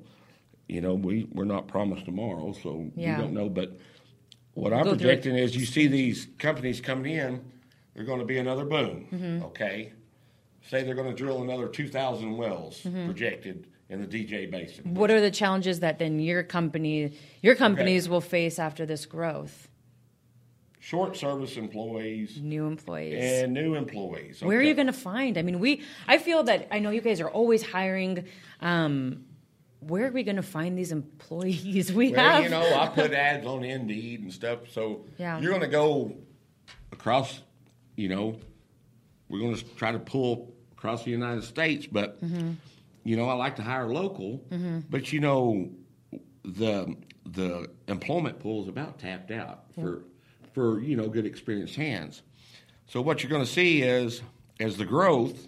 [0.68, 3.18] you know, we we're not promised tomorrow, so Yeah.
[3.18, 3.50] we don't know.
[3.50, 3.78] But
[4.54, 7.44] what I'm projecting is, you see these companies coming in,
[7.94, 9.08] they're going to be another boom.
[9.12, 9.44] Mm-hmm.
[9.46, 9.94] Okay,
[10.70, 13.06] say they're going to drill another 2,000 wells mm-hmm.
[13.06, 14.94] projected in the DJ Basin.
[14.94, 19.70] What are the challenges that then your company, your companies will face after this growth?
[20.84, 23.42] Short service employees New employees.
[23.42, 24.42] and new employees.
[24.42, 25.38] Where are you going to find?
[25.38, 25.82] I mean, we.
[26.10, 28.26] I feel that I know you guys are always hiring.
[28.60, 29.24] Um,
[29.80, 31.92] where are we going to find these employees?
[32.00, 32.44] We Well, have.
[32.44, 34.60] you know, I put ads on Indeed and stuff.
[34.72, 35.40] So Yeah.
[35.40, 36.18] you're going to go
[36.92, 37.42] across,
[37.96, 38.38] you know,
[39.30, 41.88] we're going to try to pull across the United States.
[41.88, 42.52] But, Mm-hmm.
[43.06, 44.44] you know, I like to hire local.
[44.90, 45.70] But, you know,
[46.44, 46.94] the
[47.26, 50.04] the employment pool is about tapped out for
[50.54, 52.22] for you know good experienced hands.
[52.88, 54.22] So what you're going to see is
[54.60, 55.48] as the growth,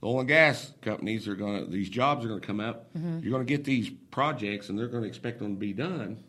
[0.00, 2.92] the oil and gas companies are going to these jobs are going to come up.
[2.94, 3.20] Mm-hmm.
[3.20, 6.22] You're going to get these projects, and they're going to expect them to be done.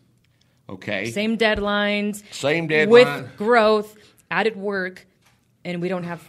[0.68, 2.24] Okay, Same deadlines.
[2.34, 2.90] Same deadline.
[3.24, 3.96] With growth,
[4.32, 5.06] added work,
[5.64, 6.28] and we don't have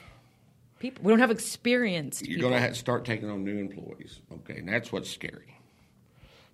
[0.79, 1.03] people.
[1.05, 2.21] We don't have experience.
[2.23, 4.21] You're going to have to start taking on new employees.
[4.31, 5.59] Okay, and that's what's scary.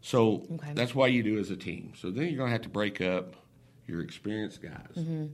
[0.01, 0.73] So Okay.
[0.75, 1.92] that's why you do as a team.
[1.97, 3.35] So then you're going to have to break up
[3.87, 4.95] your experienced guys.
[4.97, 5.27] Mm-hmm.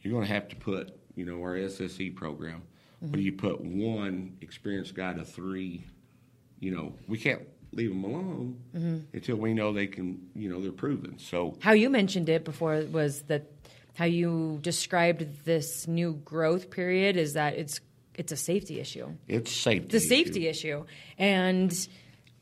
[0.00, 2.62] You're going to have to put, you know, our SSE program,
[3.02, 3.12] Mm-hmm.
[3.14, 5.84] where you put one experienced guy to three.
[6.60, 8.98] You know, we can't leave them alone Mm-hmm.
[9.16, 11.18] until we know they can, you know, they're proven.
[11.18, 13.50] So How you mentioned it before was that
[13.94, 17.80] how you described this new growth period is that it's
[18.14, 19.08] it's a safety issue.
[19.26, 19.96] it's safety.
[19.96, 20.84] It's a safety issue.
[21.18, 21.72] And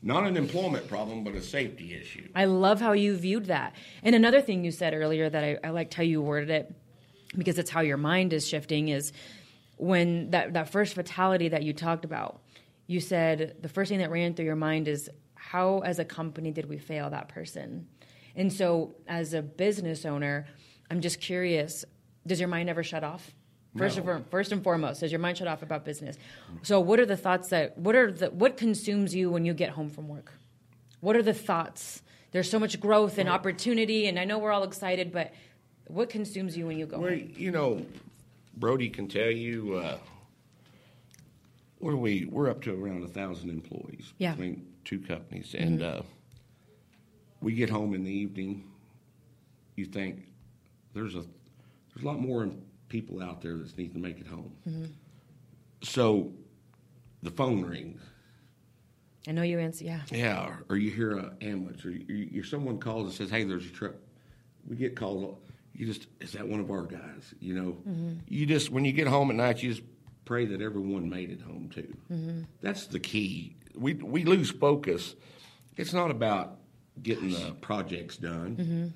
[0.03, 2.27] Not an employment problem, but a safety issue.
[2.33, 3.75] I love how you viewed that.
[4.01, 6.75] And another thing you said earlier that I, I liked how you worded it
[7.37, 9.13] because it's how your mind is shifting is
[9.77, 12.41] when that, that first fatality that you talked about,
[12.87, 16.51] you said the first thing that ran through your mind is how, as a company,
[16.51, 17.87] did we fail that person?
[18.35, 20.45] And so, as a business owner,
[20.89, 21.85] I'm just curious
[22.25, 23.33] does your mind ever shut off?
[23.77, 24.03] First, No.
[24.11, 26.17] and, for- first and foremost, does your mind shut off about business?
[26.61, 29.69] So, what are the thoughts that, what are the, what consumes you when you get
[29.69, 30.33] home from work?
[30.99, 32.01] What are the thoughts?
[32.31, 35.33] There's so much growth and opportunity, and I know we're all excited, but
[35.87, 37.33] what consumes you when you go Well, home?
[37.37, 37.85] you know,
[38.57, 39.75] Brody can tell you.
[39.75, 39.97] Uh,
[41.79, 42.25] what are we?
[42.25, 44.31] We're up to around a thousand employees Yeah.
[44.33, 44.41] Mm-hmm.
[44.41, 46.01] between two companies, and uh,
[47.41, 48.69] we get home in the evening.
[49.75, 50.27] You think
[50.93, 51.23] there's a
[51.93, 52.49] there's a lot more
[52.91, 54.51] people out there that need to make it home.
[54.67, 54.85] Mm-hmm.
[55.81, 56.33] So
[57.23, 58.01] the phone rings.
[59.27, 60.01] I know you answer, yeah.
[60.11, 63.43] Yeah, or, or you hear an ambulance, or you, you, someone calls and says, "Hey,
[63.45, 63.93] there's a truck."
[64.67, 65.37] We get called.
[65.73, 67.33] You just is that one of our guys?
[67.39, 69.87] You know, you just when you get home at night, you just
[70.25, 72.45] pray that everyone made it home too.
[72.61, 73.55] That's the key.
[73.73, 75.15] We we lose focus.
[75.77, 76.57] It's not about
[77.01, 78.93] getting the projects done.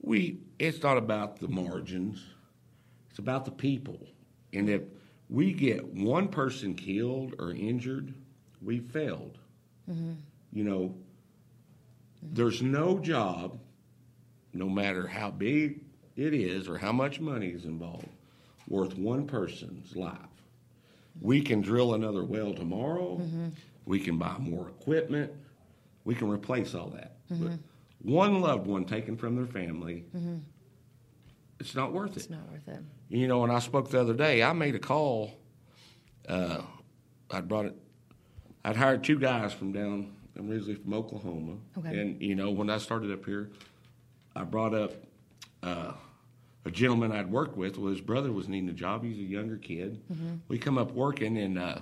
[0.00, 2.22] We it's not about the margins.
[3.14, 4.08] It's about the people.
[4.52, 4.82] And if
[5.30, 8.12] we get one person killed or injured,
[8.60, 9.38] we failed.
[9.88, 10.14] Mm-hmm.
[10.52, 10.96] You know,
[12.20, 13.60] there's no job,
[14.52, 15.82] no matter how big
[16.16, 18.08] it is or how much money is involved,
[18.66, 20.18] worth one person's life.
[21.20, 23.18] We can drill another well tomorrow.
[23.22, 23.50] Mm-hmm.
[23.86, 25.30] We can buy more equipment.
[26.02, 27.12] We can replace all that.
[27.30, 27.46] Mm-hmm.
[27.46, 27.58] But
[28.02, 30.04] one loved one taken from their family,
[31.60, 32.16] it's not worth it.
[32.16, 32.82] It's not worth it.
[33.08, 35.32] You know, when I spoke the other day, I made a call.
[36.28, 36.62] Uh,
[37.30, 37.76] I'd brought it.
[38.64, 40.14] I'd hired two guys from down.
[40.36, 41.96] I'm originally from Oklahoma, Okay.
[42.00, 43.50] and you know, when I started up here,
[44.34, 44.92] I brought up
[45.62, 45.92] uh,
[46.64, 47.78] a gentleman I'd worked with.
[47.78, 49.04] Well, his brother was needing a job.
[49.04, 50.00] He's a younger kid.
[50.48, 51.78] We come up working, and uh,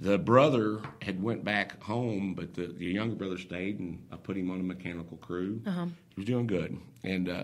[0.00, 4.38] the brother had went back home, but the, the younger brother stayed, and I put
[4.38, 5.60] him on a mechanical crew.
[5.66, 5.86] Uh-huh.
[5.86, 7.42] He was doing good, and uh,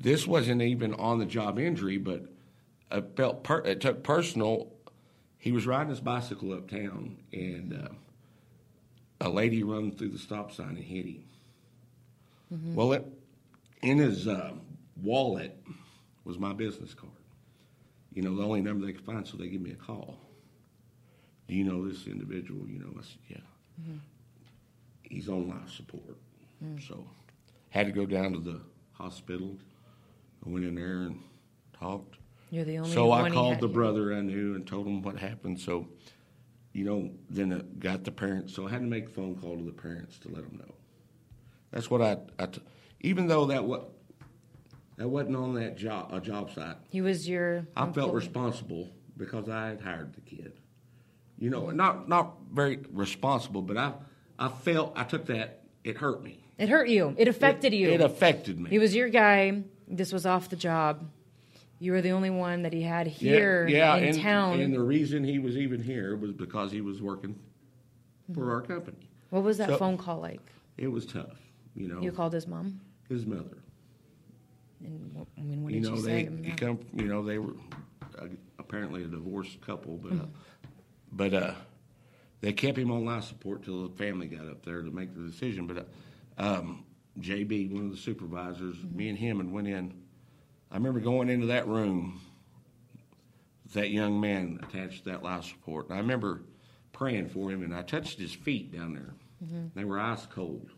[0.00, 2.24] this wasn't even on the job injury, but
[2.90, 4.72] I felt per- it took personal.
[5.38, 7.88] He was riding his bicycle uptown, and uh,
[9.20, 11.24] a lady run through the stop sign and hit him.
[12.74, 13.06] Well, it,
[13.82, 14.52] in his uh,
[15.02, 15.56] wallet
[16.24, 17.12] was my business card.
[18.14, 20.18] You know, the only number they could find, so they give me a call.
[21.46, 22.66] Do you know this individual?
[22.68, 23.36] You know, I said, yeah.
[25.02, 26.16] He's on life support.
[26.86, 27.06] So,
[27.70, 28.60] had to go down to the
[28.92, 29.56] hospital.
[30.44, 31.20] I went in there and
[31.78, 32.16] talked.
[32.50, 32.94] You're the only one.
[32.94, 35.60] So I called the brother I knew and told him what happened.
[35.60, 35.88] So,
[36.72, 38.54] you know, then it got the parents.
[38.54, 40.74] So I had to make a phone call to the parents to let them know.
[41.70, 42.62] That's what I, I t-
[43.00, 43.90] even though that what
[44.96, 46.76] that wasn't on that job a job site.
[46.88, 47.66] He was your.
[47.76, 50.52] I felt responsible because I had hired the kid.
[51.38, 53.92] You know, not not very responsible, but I
[54.38, 55.64] I felt I took that.
[55.84, 56.42] It hurt me.
[56.58, 57.14] It hurt you.
[57.18, 57.88] It affected It- you.
[57.90, 58.70] It affected me.
[58.70, 59.62] he was your guy.
[59.88, 61.08] This was off the job.
[61.80, 64.60] You were the only one that he had here yeah, in and, town.
[64.60, 67.38] And the reason he was even here was because he was working
[68.34, 69.08] for our company.
[69.30, 70.40] what was that so- phone call like?
[70.76, 71.38] It was tough,
[71.74, 72.00] you know.
[72.00, 73.58] You called his mom, his mother.
[74.84, 76.30] and I mean, what you did know you they say?
[76.42, 77.54] you come you know they were
[78.20, 78.26] uh,
[78.60, 80.26] apparently a divorced couple but uh,
[81.12, 81.54] but uh
[82.40, 85.20] they kept him on life support till the family got up there to make the
[85.20, 85.78] decision but
[86.38, 86.84] uh, um
[87.20, 89.94] JB one of the supervisors me and him and went in.
[90.70, 92.20] I remember going into that room
[93.64, 95.88] with that young man attached to that life support.
[95.88, 96.42] And I remember
[96.92, 99.14] praying for him and I touched his feet down there.
[99.74, 100.70] They were ice cold.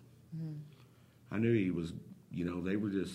[1.32, 1.93] I knew he was
[2.32, 3.14] you know, they were just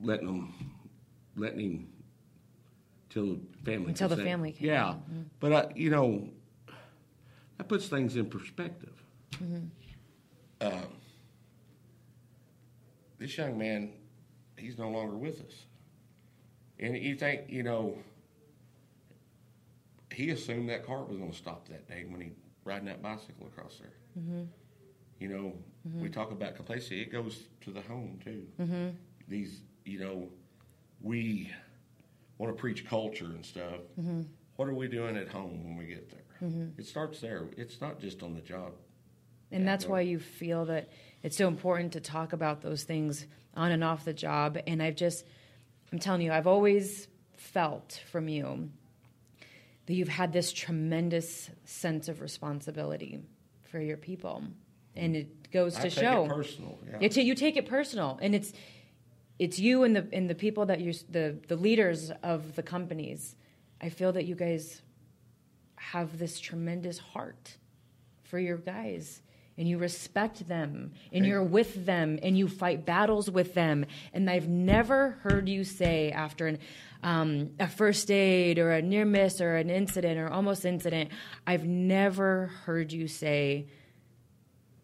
[0.00, 0.54] letting him,
[1.36, 1.88] letting him
[3.10, 4.68] till the family Until the family came.
[4.68, 4.94] Yeah,
[5.40, 6.28] but uh, you know,
[7.58, 9.02] that puts things in perspective.
[10.60, 10.72] Um,
[13.24, 13.90] this young man,
[14.58, 15.64] he's no longer with us,
[16.78, 17.96] and you think, you know,
[20.12, 22.32] he assumed that car was going to stop that day when he
[22.64, 23.94] riding that bicycle across there.
[24.18, 24.42] Mm-hmm.
[25.20, 25.54] You know,
[25.88, 26.02] mm-hmm.
[26.02, 28.46] we talk about complacency; it goes to the home too.
[28.60, 28.88] Mm-hmm.
[29.26, 30.28] These, you know,
[31.00, 31.50] we
[32.36, 33.80] want to preach culture and stuff.
[34.56, 36.20] What are we doing at home when we get there?
[36.76, 37.44] It starts there.
[37.56, 38.72] It's not just on the job.
[39.50, 40.90] And that's why you feel that
[41.24, 44.58] it's so important to talk about those things on and off the job.
[44.66, 45.24] And I've just,
[45.90, 48.70] I'm telling you, I've always felt from you
[49.86, 53.20] that you've had this tremendous sense of responsibility
[53.70, 54.44] for your people.
[54.94, 56.26] And it goes to take show.
[56.26, 56.78] it personal.
[56.88, 56.98] Yeah.
[57.00, 58.52] It's you take it personal, and it's
[59.40, 63.34] it's you and the and the people that you the the leaders of the companies.
[63.80, 64.82] I feel that you guys
[65.74, 67.56] have this tremendous heart
[68.22, 69.20] for your guys,
[69.56, 73.86] and you respect them, and you're with them, and you fight battles with them.
[74.12, 76.58] And I've never heard you say after an
[77.02, 81.10] um, a first aid or a near miss or an incident or almost incident,
[81.46, 83.68] I've never heard you say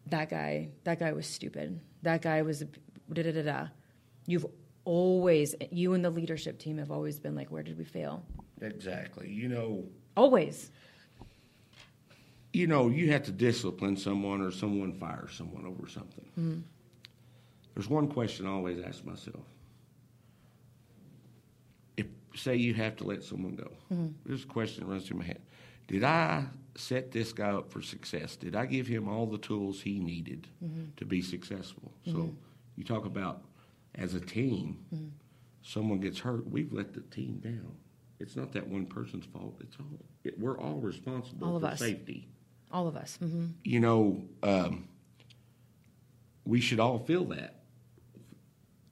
[0.07, 2.63] that guy that guy was stupid that guy was
[3.13, 3.67] da da da da
[4.25, 4.45] you've
[4.83, 8.25] always you and the leadership team have always been like where did we fail
[8.61, 9.29] exactly.
[9.29, 9.83] You know,
[10.15, 10.71] always
[12.53, 16.25] you know, you have to discipline someone or someone fires someone over something.
[16.37, 16.59] Mm-hmm.
[17.73, 19.45] There's one question I always ask myself.
[21.95, 24.07] If say you have to let someone go, mm-hmm.
[24.25, 25.41] there's a question that runs through my head.
[25.87, 26.45] Did I
[26.75, 28.35] set this guy up for success?
[28.35, 30.85] Did I give him all the tools he needed mm-hmm.
[30.97, 31.91] to be successful?
[32.05, 32.33] So
[32.75, 33.43] you talk about
[33.95, 35.13] as a team,
[35.61, 37.75] someone gets hurt, we've let the team down.
[38.19, 39.55] It's not that one person's fault.
[39.61, 41.79] It's all it, we're all responsible All of for us.
[41.79, 42.27] safety
[42.71, 44.87] all of us hmm you know, um,
[46.45, 47.55] we should all feel that.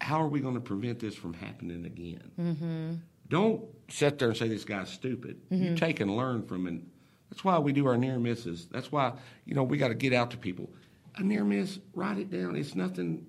[0.02, 2.32] How are we going to prevent this from happening again?
[2.40, 2.94] Mm-hmm.
[3.28, 5.42] Don't sit there and say this guy's stupid.
[5.50, 6.82] You take and learn from it.
[7.30, 8.68] That's why we do our near misses.
[8.72, 9.14] That's why
[9.46, 10.70] you know we got to get out to people.
[11.18, 12.56] A near miss, write it down.
[12.56, 13.26] It's nothing.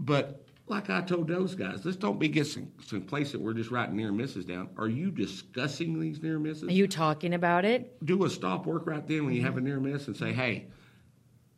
[0.00, 3.52] But like I told those guys, let's don't be getting some, some place that we're
[3.52, 4.70] just writing near misses down.
[4.78, 6.64] Are you discussing these near misses?
[6.64, 9.60] are you talking about it do a stop work right then when you have a
[9.60, 10.66] near miss and say, hey,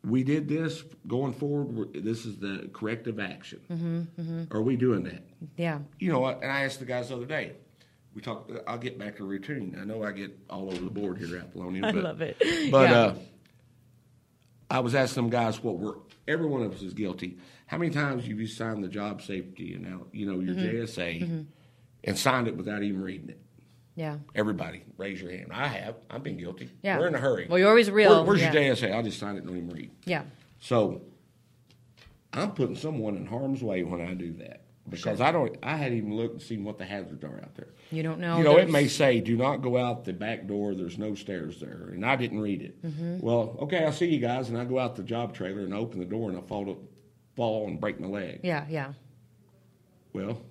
[0.03, 1.93] we did this going forward.
[1.95, 4.47] This is the corrective action.
[4.51, 5.23] Are we doing that?
[5.57, 6.43] yeah You know, what?
[6.43, 7.53] and I asked the guys the other day.
[8.13, 8.49] We talked.
[8.67, 9.77] I'll get back to routine.
[9.79, 11.81] I know I get all over the board here, at Apollonia.
[11.81, 12.37] But I but, love it
[12.71, 12.97] But yeah.
[12.97, 13.15] uh,
[14.69, 15.95] I was asking them guys what we're.
[16.27, 17.37] Every one of us is guilty.
[17.67, 20.77] How many times have you signed the job safety and now you know your Mm-hmm.
[20.83, 21.45] JSA
[22.03, 23.39] and signed it without even reading it?
[23.95, 25.51] yeah Everybody, raise your hand.
[25.53, 25.95] I have.
[26.09, 26.69] I've been guilty.
[26.81, 26.97] Yeah.
[26.99, 27.47] We're in a hurry.
[27.49, 28.51] Well, you're always real, Where- where's yeah.
[28.51, 28.93] your JSA?
[28.93, 29.91] I'll just sign it and don't even read.
[30.05, 30.23] yeah
[30.59, 31.01] So
[32.33, 35.55] I'm putting someone in harm's way when I do that because I don't.
[35.63, 37.69] I hadn't even looked and seen what the hazards are out there.
[37.91, 40.75] you don't know You know, it may say, "Do not go out the back door.
[40.75, 42.83] There's no stairs there," and I didn't read it.
[42.85, 43.19] Mm-hmm.
[43.19, 45.77] Well, okay, I see you guys, and I go out the job trailer and I
[45.77, 46.77] open the door and I fall to,
[47.35, 48.41] fall and break my leg.
[48.43, 48.93] yeah yeah
[50.13, 50.41] Well,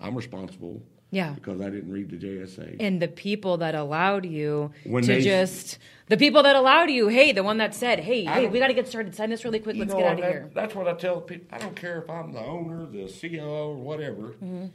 [0.00, 0.82] I'm responsible
[1.12, 2.76] yeah because I didn't read the JSA.
[2.78, 7.32] and the people that allowed you When to just the people that allowed you hey
[7.32, 9.58] the one that said hey I hey we got to get started sign this really
[9.58, 11.46] quick let's know, get out of that- here That's what I tell people.
[11.52, 14.34] I don't care if I'm the owner, the CEO, or whatever.
[14.42, 14.66] Mm-hmm.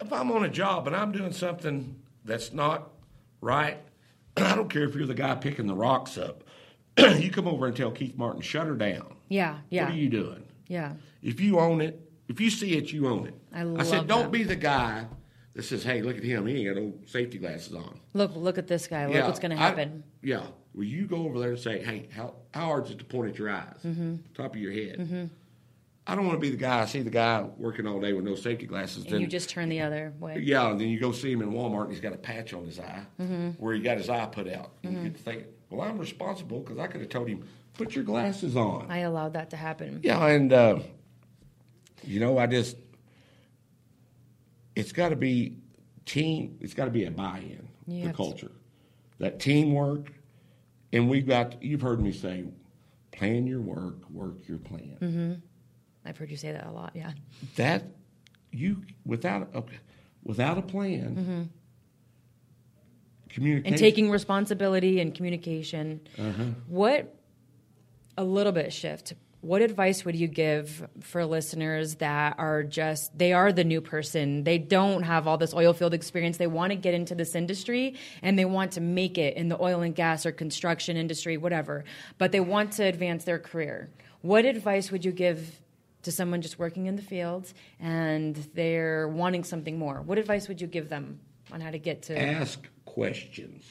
[0.00, 2.90] If I'm on a job and I'm doing something that's not
[3.40, 3.78] right,
[4.36, 6.44] I don't care if you're the guy picking the rocks up.
[6.98, 9.16] you come over and tell Keith Martin, shut her down.
[9.28, 10.42] yeah yeah What are you doing?
[10.68, 10.92] yeah
[11.22, 13.34] If you own it, if you see it, you own it.
[13.54, 14.30] I said, don't that.
[14.32, 15.06] be the guy
[15.54, 16.46] that says, hey, look at him.
[16.46, 17.98] He ain't got no safety glasses on.
[18.14, 20.42] look look at this guy look what's going to I- happen yeah.
[20.74, 23.30] Well, you go over there and say, hey, how, how hard is it to point
[23.30, 23.78] at your eyes?
[23.82, 24.16] Mm-hmm.
[24.34, 25.30] Top of your head.
[26.06, 28.24] I don't want to be the guy, I see the guy working all day with
[28.26, 29.04] no safety glasses.
[29.04, 31.40] and then, you just turn the other way yeah, and then you go see him
[31.42, 33.48] in Walmart and he's got a patch on his eye Mm-hmm.
[33.52, 34.72] where he got his eye put out.
[34.84, 37.44] And you get to think, well, I'm responsible because I could have told him,
[37.78, 38.86] put your glasses on.
[38.90, 40.00] I allowed that to happen.
[40.02, 40.78] Yeah, and uh,
[42.06, 42.76] you know, I just
[44.74, 45.56] it's got to be
[46.04, 46.58] team.
[46.60, 47.68] It's got to be a buy-in.
[47.86, 48.52] You the to- culture,
[49.18, 50.12] that teamwork,
[50.92, 51.62] and we've got.
[51.62, 52.44] You've heard me say,
[53.12, 54.96] plan your work, work your plan.
[55.00, 55.32] Mm-hmm.
[56.04, 56.92] I've heard you say that a lot.
[56.94, 57.12] Yeah.
[57.56, 57.84] That
[58.52, 59.64] you without a
[60.22, 61.50] without a plan,
[63.28, 66.00] communication And taking responsibility and communication.
[66.18, 66.44] Uh-huh.
[66.68, 67.14] What
[68.16, 69.14] a little bit shift.
[69.46, 74.44] What advice would you give for listeners that are just they are the new person?
[74.44, 76.36] They don't have all this oil field experience.
[76.36, 79.60] They want to get into this industry and they want to make it in the
[79.62, 81.84] oil and gas or construction industry whatever
[82.18, 83.88] but they want to advance their career.
[84.22, 85.60] What advice would you give
[86.02, 90.02] to someone just working in the field and they're wanting something more?
[90.02, 91.20] What advice would you give them
[91.52, 93.64] on how to get to Ask questions.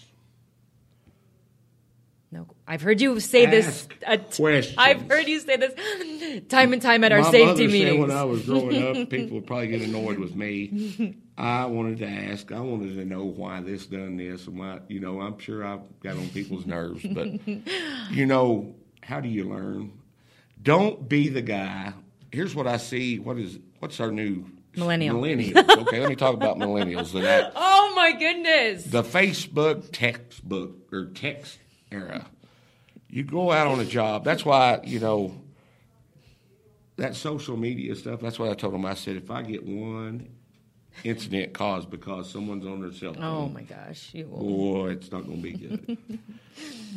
[2.35, 4.75] No i've heard you say this Ask a t- questions.
[4.77, 5.73] i've heard you say this
[6.49, 9.09] time and time at our My safety mother meetings said when I was growing up,
[9.09, 11.15] people would probably get annoyed with me.
[11.37, 12.51] I wanted to ask.
[12.51, 14.79] I wanted to know why this done this and why.
[14.89, 17.27] You know, I'm sure I got on people's nerves, but
[18.11, 19.93] you know, how do you learn?
[20.61, 21.93] Don't be the guy.
[22.31, 23.19] Here's what I see.
[23.19, 25.15] What is what's our new Millennial.
[25.17, 25.69] Millennials.
[25.87, 27.13] Okay, let me talk about millennials.
[27.13, 28.83] That Oh my goodness.
[28.85, 31.57] the Facebook textbook or text
[31.95, 32.25] era.
[33.09, 34.23] You go out on a job.
[34.25, 35.33] That's why you know
[36.97, 38.21] that social media stuff.
[38.21, 38.85] That's what I told them.
[38.85, 40.27] I said if I get one
[41.03, 44.11] incident caused because someone's on their cell phone, Oh my gosh.
[44.13, 44.39] You, will.
[44.39, 45.97] boy, it's not going to be good.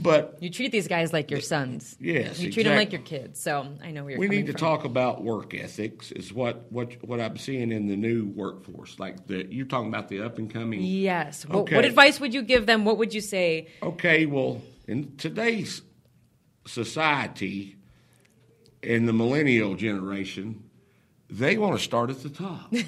[0.03, 1.96] but you treat these guys like your sons.
[1.99, 3.40] Yes, You treat them like your kids.
[3.40, 4.61] So I know where you're we need to from.
[4.61, 6.12] talk about work ethics.
[6.12, 9.01] Is what what what I'm seeing in the new workforce.
[9.01, 10.80] Like the you're talking about the up and coming.
[10.82, 11.44] Yes.
[11.44, 11.74] What, Okay.
[11.76, 12.84] what advice would you give them?
[12.84, 13.66] What would you say?
[13.82, 15.82] Okay, well, in today's
[16.66, 17.76] society,
[18.82, 20.64] in the millennial generation,
[21.30, 22.72] they want to start at the top.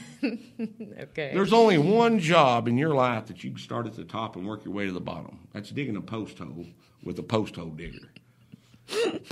[1.00, 1.30] Okay.
[1.34, 4.46] There's only one job in your life that you can start at the top and
[4.46, 5.48] work your way to the bottom.
[5.52, 6.66] That's digging a post hole
[7.02, 8.08] with a post hole digger.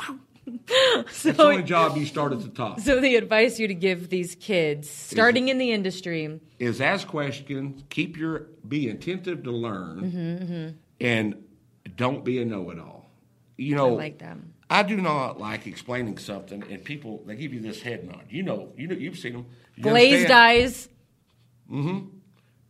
[0.67, 2.81] That's the only job you start at the top.
[2.81, 6.41] so the advice you to give these kids starting in the industry.
[6.59, 11.45] Is ask questions, keep your be attentive to learn, Mm-hmm, and
[11.97, 13.11] don't be a know-it-all.
[13.57, 14.37] You know, I like that.
[14.71, 18.25] I do not like explaining something and people they give you this head nod.
[18.29, 19.47] You know, you know, you've seen them.
[19.77, 20.89] You Glazed eyes.
[21.71, 22.09] Mm-hmm.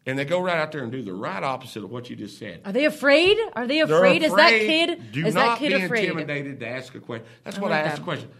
[0.07, 2.39] and they go right out there and do the right opposite of what you just
[2.39, 2.63] said.
[2.65, 3.37] Are they afraid?
[3.53, 4.23] Are they They're afraid?
[4.23, 5.13] Is that kid?
[5.13, 6.05] Do is not that kid be afraid?
[6.05, 7.27] intimidated to ask a question.
[7.45, 8.01] That's I what like I asked that.
[8.01, 8.31] the question.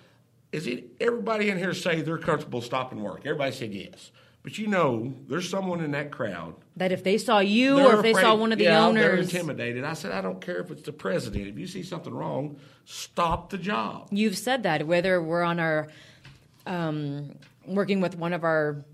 [0.51, 3.21] Is it everybody in here say they're comfortable stopping work?
[3.21, 4.11] Everybody said yes.
[4.43, 6.55] But you know, there's someone in that crowd.
[6.77, 9.33] That if they saw you or if they saw one of the yeah, They're owners,
[9.35, 9.85] intimidated.
[9.85, 11.49] I said, I don't care if it's the president.
[11.49, 14.09] If you see something wrong, stop the job.
[14.11, 15.89] you've said that whether we're on our
[16.67, 17.35] um,
[17.67, 18.85] working with one of our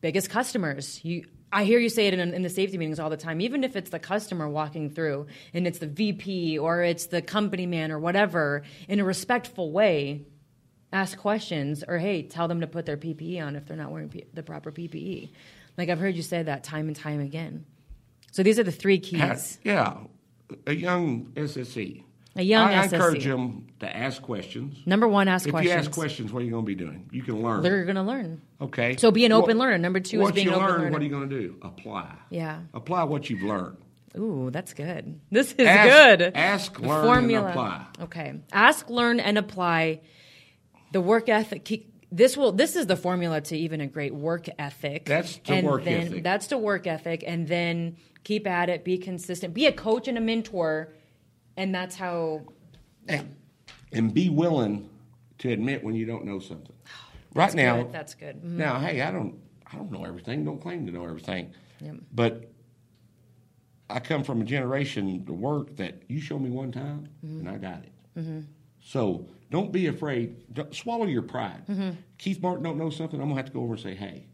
[0.00, 3.16] biggest customers you i hear you say it in, in the safety meetings all the
[3.16, 7.20] time even if it's the customer walking through and it's the vp or it's the
[7.22, 10.22] company man or whatever in a respectful way
[10.94, 14.08] ask questions or hey tell them to put their ppe on if they're not wearing
[14.08, 15.28] P- the proper ppe
[15.76, 17.66] like i've heard you say that time and time again
[18.32, 19.96] so these are the three keys Ha- Yeah,
[20.66, 22.02] a young SSE.
[22.36, 24.76] A young I, I encourage them to ask questions.
[24.86, 27.08] number one ask if questions you ask questions, what are you going to be doing?
[27.12, 27.62] You can learn.
[27.62, 28.96] they're going to learn Okay.
[28.96, 29.78] So be an open What- learner.
[29.78, 30.90] Number two is being an open learn, learner.
[30.90, 31.56] What are you going to do?
[31.62, 32.12] Apply.
[32.30, 32.62] Yeah.
[32.72, 33.76] Apply what you've learned.
[34.18, 35.20] Ooh, that's good.
[35.30, 36.32] This is Ask- good.
[36.34, 37.86] ask, learn, and apply.
[38.00, 38.34] Okay.
[38.52, 40.00] Ask, learn, and apply.
[40.94, 41.88] The work ethic.
[42.12, 42.52] This will.
[42.52, 45.06] This is the formula to even a great work ethic.
[45.06, 46.22] That's to and work then, ethic.
[46.22, 48.84] That's to work ethic, and then keep at it.
[48.84, 49.54] Be consistent.
[49.54, 50.92] Be a coach and a mentor,
[51.56, 52.42] and that's how.
[53.08, 54.88] And be willing
[55.38, 56.76] to admit when you don't know something.
[57.34, 57.92] right That's now, good.
[57.92, 58.36] That's good.
[58.40, 58.50] Mhm.
[58.52, 59.34] now, hey, I don't,
[59.72, 60.44] I don't know everything.
[60.44, 61.52] Don't claim to know everything.
[61.80, 61.96] Yep.
[62.12, 62.52] But
[63.90, 67.40] I come from a generation to work that you show me one time Mm-hmm.
[67.40, 68.44] and I got it.
[68.80, 70.52] So don't be afraid.
[70.52, 71.62] Don't, swallow your pride.
[71.68, 71.90] Mm-hmm.
[72.18, 73.20] Keith Martin don't know something.
[73.20, 74.26] I'm gonna have to go over and say, hey.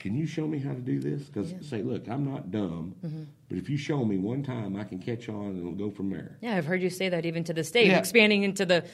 [0.00, 1.22] Can you show me how to do this?
[1.28, 3.22] Because say, look, I'm not dumb, Mm-hmm.
[3.48, 6.10] but if you show me one time, I can catch on and we'll go from
[6.10, 6.36] there.
[6.40, 7.98] Yeah, I've heard you say that even to this day, Yeah.
[8.00, 8.84] expanding into the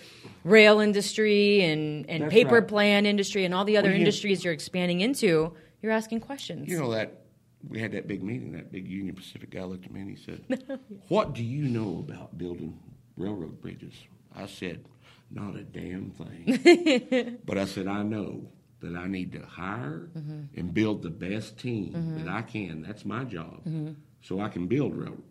[0.45, 2.69] rail industry and, and That's paper right.
[2.69, 5.55] plan industry and all the other Well, industries you're expanding into.
[5.81, 6.69] You're asking questions.
[6.69, 7.23] You know that
[7.67, 8.53] we had that big meeting.
[8.53, 10.79] That big Union Pacific guy looked at me and he said,
[11.09, 12.79] "What do you know about building
[13.17, 13.95] railroad bridges?"
[14.37, 14.85] I said,
[15.31, 18.49] "Not a damn thing." but I said, "I know
[18.81, 20.43] that I need to hire mm-hmm.
[20.57, 22.25] and build the best team mm-hmm.
[22.25, 22.83] that I can.
[22.83, 23.93] That's my job, mm-hmm.
[24.23, 25.25] so I can build rail-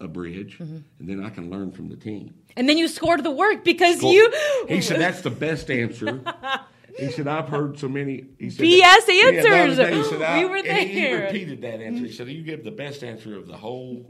[0.00, 3.30] a bridge, and then I can learn from the team." And then you scored the
[3.30, 4.32] work because Well, you.
[4.68, 6.22] He said that's the best answer.
[6.98, 8.24] He said I've heard so many.
[8.38, 8.92] He said, BS Yeah,
[9.28, 9.76] answers.
[9.78, 10.84] day he said, We were there.
[10.86, 12.04] he- repeated that answer.
[12.06, 14.06] He said you give the best answer of the whole,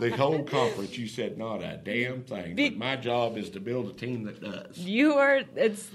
[0.00, 0.96] the whole conference.
[0.96, 2.54] You said not a damn thing.
[2.54, 4.78] Be- but my job is to build a team that does.
[4.78, 5.42] You are.
[5.56, 5.88] It's.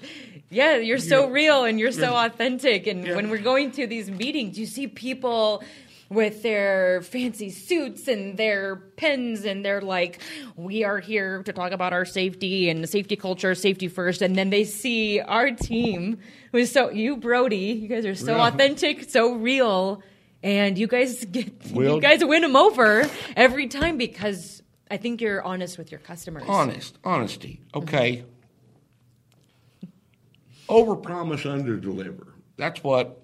[0.50, 1.32] Yeah, you're so Yeah.
[1.34, 2.88] real and you're so authentic.
[2.88, 3.16] And Yeah.
[3.16, 5.64] when we're going to these meetings, you see people
[6.10, 10.22] with their fancy suits and their pens and they're like
[10.56, 14.50] we are here to talk about our safety and safety culture safety first and then
[14.50, 16.18] they see our team
[16.54, 18.48] who's so you brody you guys are so Yeah.
[18.48, 20.02] authentic so real
[20.42, 23.06] and you guys get Well- you guys win them over
[23.36, 27.60] every time because i think you're honest with your customers Honest, honesty.
[27.76, 28.18] Okay.
[28.18, 28.28] Mm-hmm.
[30.70, 32.28] Overpromise, underdeliver.
[32.58, 33.22] That's what.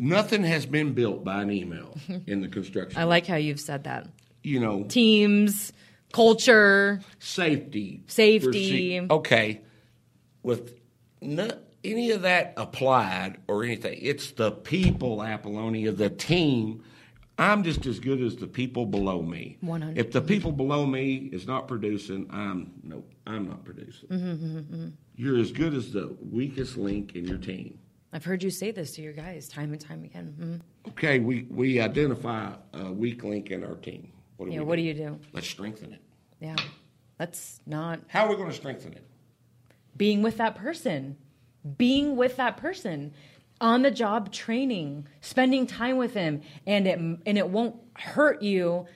[0.00, 1.96] Nothing has been built by an email
[2.26, 2.98] in the construction.
[2.98, 4.08] i like how you've said that
[4.42, 5.72] you know teams
[6.12, 9.06] culture safety, Safety.
[9.10, 9.60] Okay,
[10.42, 10.74] with
[11.20, 11.50] no,
[11.84, 16.82] any of that applied or anything, it's the people, Apollonia, the team.
[17.38, 19.56] I'm just as good as the people below me.
[19.62, 19.96] 100.
[19.96, 24.08] If the people below me is not producing, I'm no, I'm not producing.
[24.10, 27.78] Mm-hmm, You're as good as the weakest link in your team.
[28.12, 30.90] I've heard you say this to your guys time and time again Mhm.
[30.92, 34.12] Okay, we we identify a weak link in our team.
[34.36, 34.82] What do yeah we what do?
[34.82, 36.00] do you do Let's strengthen it.
[36.40, 36.56] yeah
[37.18, 39.04] that's not How are we going to strengthen it?
[39.96, 41.16] being with that person,
[41.76, 43.12] being with that person,
[43.60, 48.86] on the job training, spending time with them, and it and it won't hurt you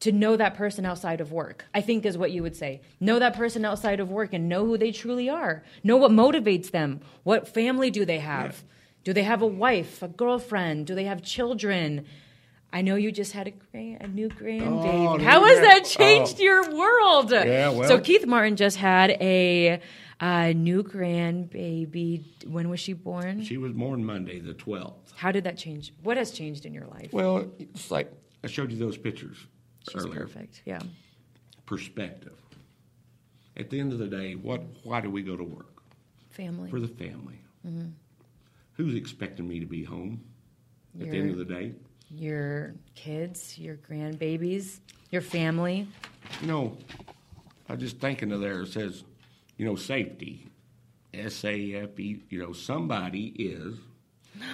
[0.00, 1.64] to know that person outside of work.
[1.72, 2.82] I think is what you would say.
[3.00, 5.62] Know that person outside of work and know who they truly are.
[5.82, 7.00] Know what motivates them.
[7.22, 8.64] What family do they have?
[9.04, 10.86] Do they have a wife, a girlfriend?
[10.86, 12.06] Do they have children?
[12.72, 15.20] I know you just had a grand, a new grandbaby.
[15.20, 16.42] Oh, How has that changed oh.
[16.42, 17.30] your world?
[17.30, 19.80] Yeah, well- So Keith Martin just had a
[20.20, 22.24] uh, new grandbaby.
[22.46, 23.42] When was she born?
[23.44, 25.12] She was born Monday, the 12th.
[25.14, 25.92] How did that change?
[26.02, 27.12] What has changed in your life?
[27.12, 29.36] Well, it's like I showed you those pictures
[29.90, 30.20] She's earlier.
[30.20, 30.62] perfect.
[30.64, 30.80] Yeah.
[31.66, 32.38] Perspective.
[33.56, 34.62] At the end of the day, what?
[34.82, 35.82] Why do we go to work?
[36.30, 36.70] Family.
[36.70, 37.38] For the family.
[37.66, 37.88] Mm-hmm.
[38.72, 40.24] Who's expecting me to be home
[41.00, 41.74] at the end of the day?
[42.10, 44.80] your kids, your grandbabies,
[45.10, 45.88] your family.
[46.40, 46.78] You know,
[47.68, 48.62] I just thinking of there.
[48.62, 49.04] It says,
[49.56, 50.48] you know, safety,
[51.12, 52.22] S A F E.
[52.28, 53.76] You know, somebody is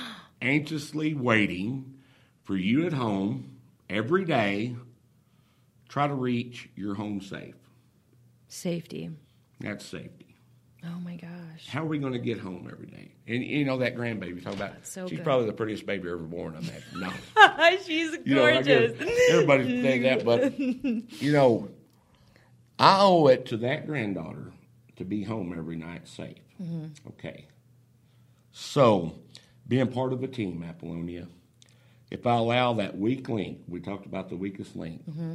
[0.43, 1.95] anxiously waiting
[2.45, 3.57] for you at home
[3.89, 4.77] every day.
[5.91, 7.57] Try to reach your home safe.
[8.47, 9.11] Safety.
[9.59, 10.37] That's safety.
[10.85, 11.67] Oh my gosh.
[11.69, 13.11] How are we going to get home every day?
[13.27, 14.75] And you know that grandbaby talk about.
[14.85, 15.25] so she's good.
[15.25, 16.55] probably the prettiest baby ever born.
[16.57, 16.83] I'm that.
[16.95, 18.93] No, She's you know, guess
[19.31, 21.69] everybody say that, but you know,
[22.79, 24.53] I owe it to that granddaughter
[24.95, 26.37] to be home every night safe.
[26.63, 27.09] Mm-hmm.
[27.09, 27.47] Okay.
[28.53, 29.17] So,
[29.67, 31.27] being part of a team, Apollonia,
[32.13, 35.35] if I allow that weak link, we talked about the weakest link, mm-hmm.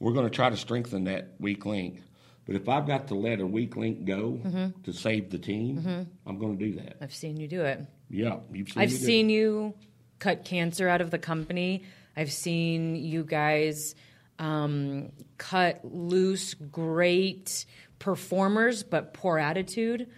[0.00, 2.02] We're going to try to strengthen that weak link.
[2.46, 4.40] But if I've got to let a weak link go
[4.82, 6.96] to save the team, I'm going to do that.
[7.00, 7.80] I've seen you do it.
[8.08, 8.98] Yeah, you've seen I've do it.
[8.98, 9.74] seen you
[10.18, 11.84] cut cancer out of the company.
[12.16, 13.94] I've seen you guys
[14.40, 17.66] um, cut loose great
[18.00, 20.08] performers, but poor attitude.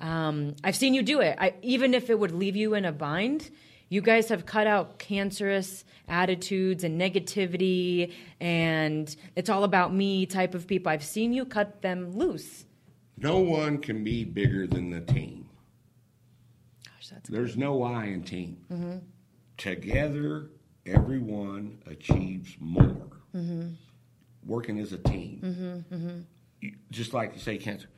[0.00, 1.36] Um, I've seen you do it.
[1.38, 3.50] I, even if it would leave you in a bind,
[3.88, 10.54] you guys have cut out cancerous attitudes and negativity, and it's all about me type
[10.54, 10.90] of people.
[10.90, 12.64] I've seen you cut them loose.
[13.18, 15.48] No one can be bigger than the team.
[16.84, 19.02] Gosh, that's There's no I in team.
[19.56, 20.50] Together,
[20.86, 22.96] everyone achieves more.
[24.44, 26.24] Working as a team.
[26.60, 27.88] You- Just like you say, cancer.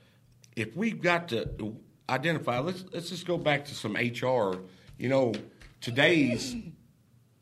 [0.57, 1.77] If we've got to
[2.09, 4.61] identify, let's let's just go back to some HR.
[4.99, 5.33] You know,
[5.81, 6.55] today's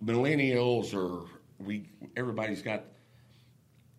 [0.03, 1.27] millennials or
[1.59, 2.85] we everybody's got.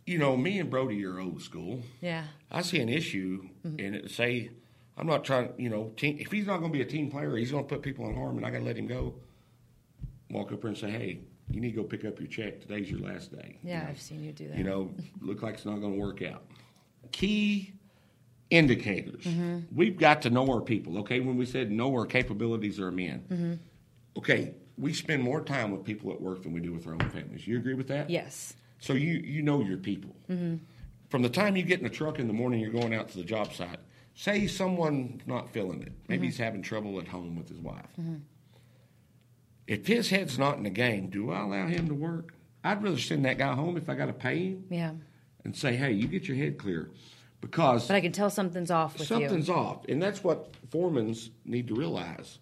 [0.06, 1.82] You know, me and Brody are old school.
[2.02, 2.26] yeah.
[2.52, 3.80] I see an issue mm-hmm.
[3.80, 4.52] and it say,
[4.98, 7.38] I'm not trying, you know, team, if he's not going to be a team player,
[7.38, 9.16] he's going to put people in harm and I got to let him go.
[10.30, 12.60] Walk up there and say, hey, you need to go pick up your check.
[12.60, 13.60] Today's your last day.
[13.64, 14.58] Yeah, You know, I've seen you do that.
[14.58, 14.92] You know,
[15.22, 16.44] look like it's not going to work out.
[17.12, 17.74] Key
[18.50, 19.24] indicators.
[19.24, 19.60] Mm-hmm.
[19.76, 21.00] We've got to know our people.
[21.00, 23.26] Okay, when we said know our capabilities are men.
[23.30, 23.54] Mm-hmm.
[24.18, 27.10] Okay, we spend more time with people at work than we do with our own
[27.10, 27.48] families.
[27.48, 28.10] You agree with that?
[28.10, 28.56] Yes.
[28.80, 30.16] So you you know your people.
[30.30, 30.56] Mm-hmm.
[31.10, 33.18] From the time you get in the truck in the morning, you're going out to
[33.18, 33.80] the job site.
[34.16, 35.92] Say someone's not feeling it.
[36.08, 36.26] Maybe mm-hmm.
[36.26, 37.86] he's having trouble at home with his wife.
[38.00, 38.16] Mm-hmm.
[39.68, 42.36] If his head's not in the game, do I allow him to work?
[42.64, 44.92] I'd rather send that guy home if I got to pay him Yeah.
[45.44, 46.90] and say, "Hey, you get your head clear,"
[47.42, 49.06] because But I can tell something's off with you.
[49.08, 52.40] something's off, and that's what foremans need to realize.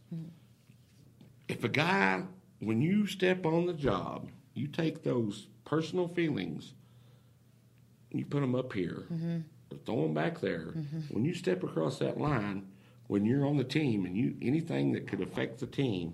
[1.52, 2.24] If a guy,
[2.60, 6.74] when you step on the job, you take those personal feelings,
[8.10, 9.06] you put them up here,
[9.70, 10.74] or throw them back there.
[10.78, 11.00] Mm-hmm.
[11.10, 12.68] When you step across that line,
[13.08, 16.14] when you're on the team, and you anything that could affect the team,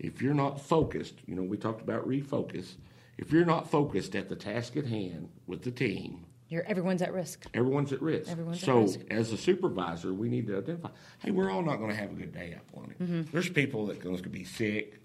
[0.00, 2.74] if you're not focused, you know, we talked about refocus.
[3.18, 7.12] If you're not focused at the task at hand with the team, You're, everyone's at
[7.12, 7.44] risk.
[7.54, 8.30] everyone's at risk.
[8.30, 9.00] Everyone's at so, risk.
[9.10, 10.90] as a supervisor, we need to identify.
[11.18, 12.94] Hey, we're all not going to have a good day, Apollonia.
[13.00, 13.22] Mm-hmm.
[13.32, 15.00] There's people that going to be sick.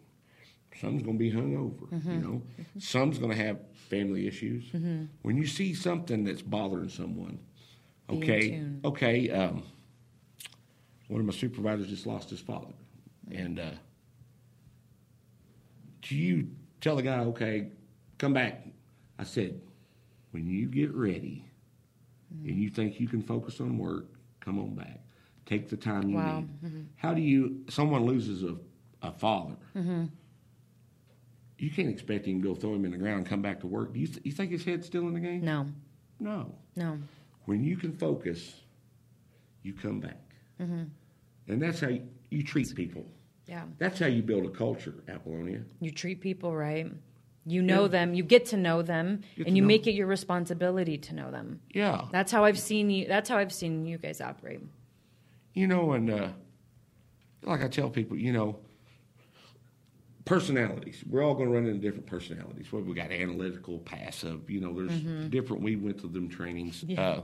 [0.79, 1.89] Some's going to be hungover.
[1.89, 2.11] Mm-hmm.
[2.11, 2.41] You know,
[2.79, 4.71] some's going to have family issues.
[5.23, 7.39] When you see something that's bothering someone,
[8.09, 9.29] okay, okay.
[9.31, 9.63] Um,
[11.07, 12.73] one of my supervisors just lost his father,
[13.31, 13.71] and uh,
[16.03, 16.47] do you
[16.79, 17.67] tell the guy, okay,
[18.17, 18.65] come back?
[19.19, 19.59] I said,
[20.31, 21.45] when you get ready
[22.45, 24.05] and you think you can focus on work,
[24.39, 24.99] come on back.
[25.45, 26.45] Take the time you Wow.
[26.63, 26.87] need.
[26.95, 27.63] How do you?
[27.69, 28.55] Someone loses a,
[29.01, 29.55] a father.
[31.57, 33.67] You can't expect him to go throw him in the ground and come back to
[33.67, 33.93] work.
[33.93, 35.41] Do you, th- you think his head's still in the game?
[35.43, 35.67] No,
[36.19, 36.51] No.
[36.75, 36.97] no.
[37.45, 38.61] When you can focus,
[39.61, 40.17] you come back.
[40.59, 40.83] Mm-hmm.
[41.49, 43.05] And that's how you, you treat people.
[43.45, 43.63] Yeah.
[43.77, 45.61] That's how you build a culture, Apollonia.
[45.81, 46.87] You treat people right.
[47.45, 47.87] You know Yeah.
[47.89, 48.13] them.
[48.13, 51.31] You get to know them, Get and you know make it your responsibility to know
[51.31, 51.61] them.
[51.73, 52.05] Yeah.
[52.11, 53.07] That's how I've seen you.
[53.07, 54.59] That's how I've seen you guys operate.
[55.53, 56.29] You know, and uh,
[57.43, 58.59] like I tell people, you know,
[60.25, 61.03] personalities.
[61.09, 62.71] We're all going to run into different personalities.
[62.71, 64.49] Well, we got analytical, passive.
[64.49, 65.63] You know, there's different.
[65.63, 66.83] We went through them trainings.
[66.83, 67.01] Yeah.
[67.01, 67.23] Uh,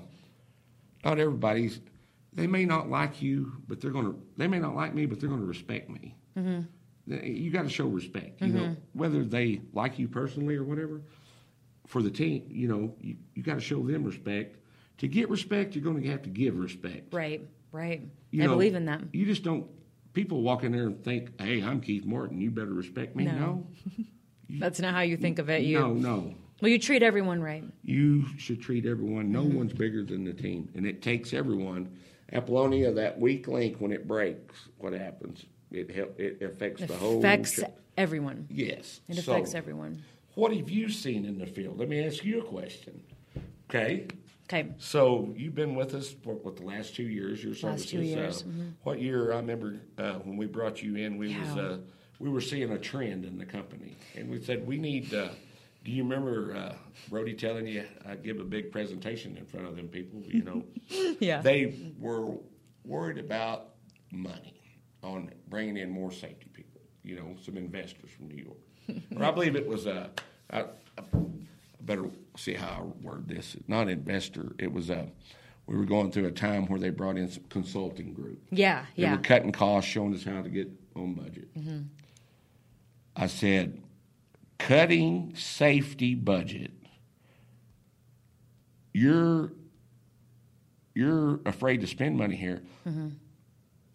[1.05, 1.80] not everybody's.
[2.34, 4.20] They may not like you, but they're going to.
[4.36, 6.15] They may not like me, but they're going to respect me.
[7.08, 8.41] You got to show respect.
[8.41, 11.01] You know, whether they like you personally or whatever.
[11.86, 14.58] For the team, you know, you, you got to show them respect.
[14.97, 17.14] To get respect, you're going to have to give respect.
[17.14, 17.47] Right.
[17.72, 18.01] Right.
[18.32, 19.01] You I know, believe in that.
[19.14, 19.68] You just don't.
[20.14, 22.41] People walk in there and think, "Hey, I'm Keith Martin.
[22.41, 23.34] You better respect me." No.
[23.34, 23.68] No,
[24.60, 25.62] That's not how you think of it.
[25.62, 26.34] You no, no.
[26.62, 27.64] well, you treat everyone right.
[27.84, 29.32] You should treat everyone.
[29.32, 29.58] No Mm-hmm.
[29.58, 31.89] one's bigger than the team, and it takes everyone.
[32.34, 35.45] Apollonia, that weak link when it breaks, what happens?
[35.72, 36.20] It help.
[36.20, 37.20] It affects It the whole.
[37.20, 37.59] affects
[37.97, 38.47] everyone.
[38.49, 39.01] yes.
[39.07, 40.01] It So, affects everyone.
[40.36, 41.80] What have you seen in the field?
[41.80, 43.01] Let me ask you a question.
[43.70, 44.05] Okay.
[44.49, 44.70] Okay.
[44.78, 47.43] So you've been with us for what the last two years.
[47.43, 47.86] Your services.
[47.86, 48.72] Last two years, Uh, mhm.
[48.84, 49.34] What year?
[49.34, 51.18] I remember uh, when we brought you in.
[51.18, 51.80] We was uh,
[52.20, 55.13] we were seeing a trend in the company, and we said we need.
[55.13, 55.30] Uh,
[55.84, 56.76] do you remember uh,
[57.09, 60.22] Brody telling you I'd give a big presentation in front of them people?
[60.28, 60.63] You know,
[61.20, 61.41] Yeah.
[61.41, 62.38] they were
[62.86, 63.76] worried about
[64.11, 64.57] money
[65.08, 66.82] on bringing in more safety people.
[67.03, 68.99] You know, some investors from New York.
[69.16, 70.10] or I believe it was a.
[70.51, 71.03] I, I
[71.82, 72.68] better see how
[73.01, 73.55] I word this.
[73.68, 74.53] Not investor.
[74.60, 75.08] It was a.
[75.68, 78.41] We were going through a time where they brought in some consulting group.
[78.51, 78.86] yeah.
[78.95, 79.12] They Yeah.
[79.16, 81.53] were cutting costs, showing us how to get on budget.
[81.58, 81.82] Mm-hmm.
[83.16, 83.82] I said,
[84.60, 86.72] cutting safety budget.
[88.93, 89.51] You're
[90.95, 92.64] you're afraid to spend money here.
[92.88, 93.10] Mm-hmm.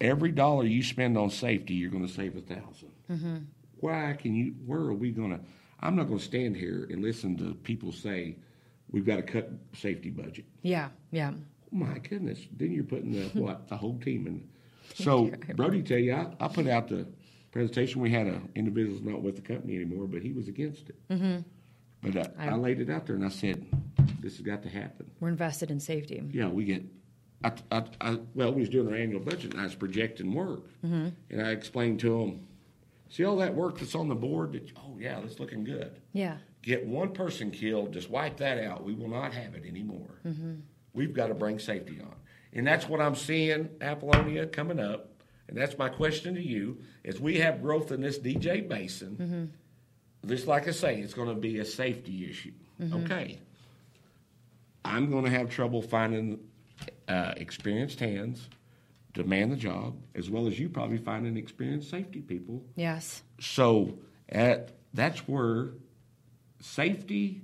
[0.03, 3.47] Every dollar you spend on safety, you're going to save a 1000
[3.79, 4.53] Why can you?
[4.65, 5.39] Where are we going to?
[5.79, 8.35] I'm not going to stand here and listen to people say
[8.91, 10.43] we've got to cut safety budget.
[10.61, 10.89] Yeah.
[11.11, 11.31] Yeah.
[11.71, 12.39] My goodness!
[12.55, 14.47] Then you're putting the what the whole team in.
[14.93, 17.07] So Brody, tell you, I, I put out the
[17.51, 18.01] presentation.
[18.01, 21.09] We had a individual's not with the company anymore, but he was against it.
[21.09, 21.39] Mm-hmm.
[22.03, 23.65] But uh, I, I laid it out there and I said,
[24.19, 26.21] "This has got to happen." We're invested in safety.
[26.31, 26.83] Yeah, we get.
[27.43, 30.63] I, I, I, well, we was doing our annual budget and I was projecting work,
[30.85, 31.09] Mm-hmm.
[31.29, 32.47] and I explained to him,
[33.09, 34.53] "See all that work that's on the board?
[34.53, 36.37] That, oh yeah, that's looking good." Yeah.
[36.61, 38.83] get one person killed, just wipe that out.
[38.83, 40.19] We will not have it anymore.
[40.25, 40.53] Mm-hmm.
[40.93, 42.15] We've got to bring safety on.
[42.53, 45.09] And that's what I'm seeing, Apollonia, coming up.
[45.49, 46.77] And that's my question to you.
[47.03, 50.27] As we have growth in this DJ basin, mm-hmm.
[50.29, 52.53] just like I say, it's going to be a safety issue.
[52.81, 53.03] Mm-hmm.
[53.05, 53.39] Okay.
[54.85, 56.39] I'm going to have trouble finding
[57.07, 58.49] uh, experienced hands
[59.13, 63.21] to man the job, as well as you probably finding experienced safety people Yes.
[63.39, 63.99] so
[64.29, 65.69] at, that's where
[66.59, 67.41] safety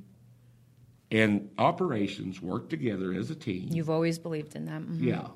[1.11, 3.69] and operations work together as a team.
[3.71, 4.81] You've always believed in that.
[4.81, 5.01] Mhm.
[5.01, 5.27] yeah.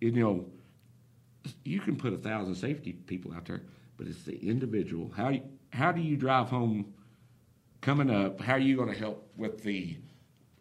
[0.00, 0.46] You know,
[1.64, 3.62] you can put a thousand safety people out there,
[3.96, 5.10] but it's the individual.
[5.16, 5.40] How,
[5.72, 6.92] how do you drive home
[7.80, 8.40] coming up?
[8.40, 9.96] How are you going to help with the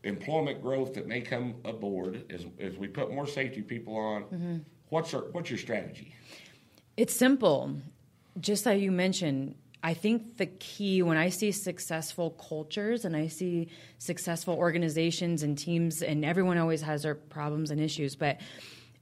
[0.04, 4.24] employment growth that may come aboard as, as we put more safety people on?
[4.24, 4.58] Mm-hmm.
[4.90, 6.16] What's, our, what's your strategy?
[6.98, 7.76] It's simple.
[8.40, 13.28] Just like you mentioned, I think the key when I see successful cultures and I
[13.28, 18.42] see successful organizations and teams, and everyone always has their problems and issues, but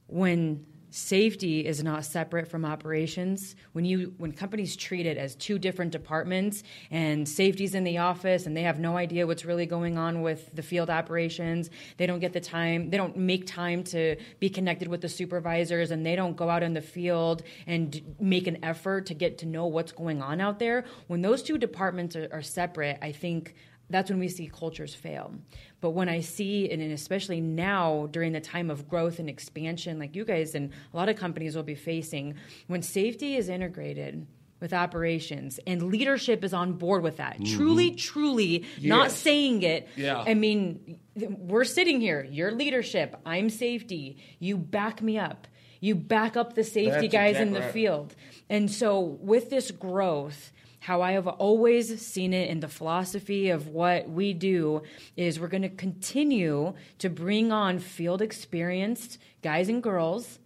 [0.06, 3.54] when safety is not separate from operations.
[3.72, 8.46] When you when companies treat it as two different departments and safety's in the office
[8.46, 12.20] and they have no idea what's really going on with the field operations they don't
[12.20, 16.16] get the time they don't make time to be connected with the supervisors and they
[16.16, 19.92] don't go out in the field and make an effort to get to know what's
[19.92, 20.84] going on out there.
[21.06, 23.54] When those two departments are, are separate i think
[23.90, 25.34] that's when we see cultures fail.
[25.80, 30.14] But when I see, and especially now during the time of growth and expansion, like
[30.14, 32.34] you guys and a lot of companies will be facing,
[32.66, 34.26] when safety is integrated
[34.60, 37.56] with operations and leadership is on board with that, mm-hmm.
[37.56, 39.88] truly, truly not saying it.
[39.96, 40.22] Yeah.
[40.26, 45.46] I mean, we're sitting here, your leadership, I'm safety, you back me up.
[45.80, 47.72] You back up the safety That's guys in the right.
[47.72, 48.16] field.
[48.50, 53.68] And so, with this growth, how I have always seen it in the philosophy of
[53.68, 54.82] what we do
[55.16, 60.38] is we're going to continue to bring on field experienced guys and girls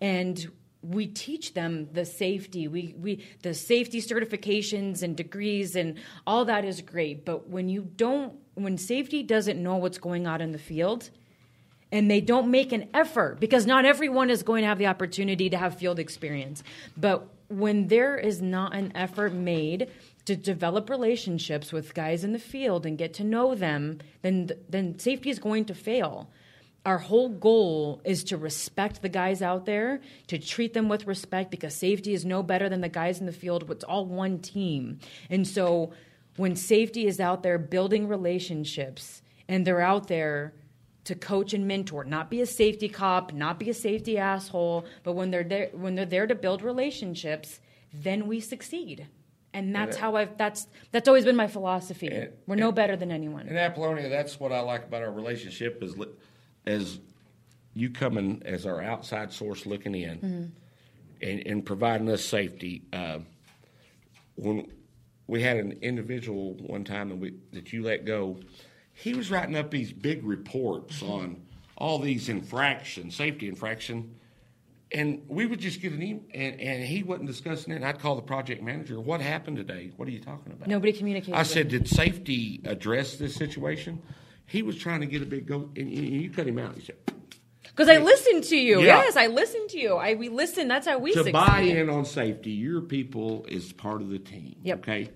[0.00, 0.50] and
[0.82, 6.64] we teach them the safety we, we the safety certifications and degrees and all that
[6.64, 10.58] is great but when you don't when safety doesn't know what's going on in the
[10.58, 11.10] field
[11.92, 15.50] and they don't make an effort because not everyone is going to have the opportunity
[15.50, 16.64] to have field experience.
[16.96, 17.28] But
[17.58, 19.90] when there is not an effort made
[20.24, 24.98] to develop relationships with guys in the field and get to know them, then then
[24.98, 26.30] safety is going to fail.
[26.84, 31.50] Our whole goal is to respect the guys out there, to treat them with respect
[31.52, 33.70] because safety is no better than the guys in the field.
[33.70, 34.98] It's all one team.
[35.30, 35.92] And so
[36.36, 40.54] when safety is out there building relationships and they're out there
[41.04, 45.12] to coach and mentor, not be a safety cop, not be a safety asshole, but
[45.14, 47.60] when they're there when they're there to build relationships,
[47.92, 49.08] then we succeed.
[49.54, 52.06] And that's how I've that's that's always been my philosophy.
[52.06, 53.48] And- We're no and- better than anyone.
[53.48, 55.94] In Apollonia, that's what I like about our relationship is
[56.66, 57.00] as
[57.74, 60.44] you coming as our outside source looking in Mm-hmm.
[61.28, 62.82] and, and providing us safety.
[62.92, 63.18] Uh,
[64.36, 64.70] when
[65.26, 68.38] we had an individual one time that, we, that you let go,
[69.02, 71.42] he was writing up these big reports on
[71.76, 74.14] all these infractions, safety infraction.
[74.92, 77.76] And we would just get an email, and, and he wasn't discussing it.
[77.76, 79.00] And I'd call the project manager.
[79.00, 79.90] What happened today?
[79.96, 80.68] What are you talking about?
[80.68, 81.34] Nobody communicated.
[81.34, 84.00] I said, did safety address this situation?
[84.46, 86.76] He was trying to get a big go, and, and you cut him out.
[86.76, 86.96] He said,
[87.62, 88.82] Because I listened to you.
[88.82, 89.02] Yeah.
[89.02, 89.96] Yes, I listened to you.
[89.96, 90.68] I we listen.
[90.68, 91.32] That's how we to succeed.
[91.32, 94.56] buy in on safety, your people is part of the team.
[94.62, 94.78] Yep.
[94.78, 95.10] Okay.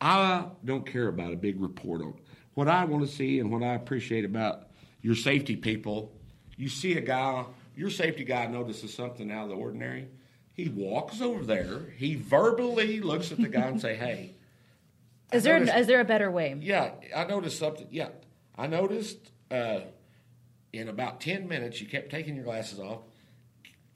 [0.00, 2.14] I don't care about a big report on
[2.54, 4.68] what I want to see and what I appreciate about
[5.00, 6.12] your safety people.
[6.56, 7.44] You see a guy,
[7.76, 10.08] your safety guy notices something out of the ordinary.
[10.54, 11.80] He walks over there.
[11.96, 14.34] He verbally looks at the guy and say, "Hey,
[15.32, 16.54] Is there noticed- is there a better way?
[16.60, 17.88] Yeah, I noticed something.
[17.90, 18.08] Yeah,
[18.56, 19.16] I noticed
[19.50, 19.80] uh,
[20.74, 23.00] in about 10 minutes you kept taking your glasses off.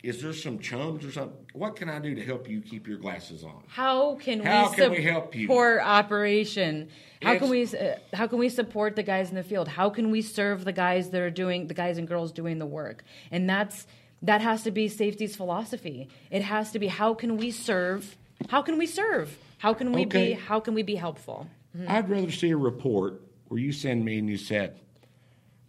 [0.03, 1.37] Is there some chums or something?
[1.53, 3.65] What can I do to help you keep your glasses on?
[3.67, 5.47] How can How we can we help you?
[5.47, 6.89] support operation?
[7.23, 9.69] How can we uh, how can we support the guys in the field?
[9.69, 12.67] How can we serve the guys that are doing the guys and girls doing the
[12.67, 13.05] work?
[13.31, 13.87] And that's
[14.23, 16.09] that has to be safety's philosophy.
[16.31, 18.17] It has to be how can we serve?
[18.49, 19.37] How can we serve?
[19.59, 20.29] How can we Okay.
[20.29, 21.49] be how can we be helpful?
[21.89, 24.79] I'd rather see a report where you send me and you said,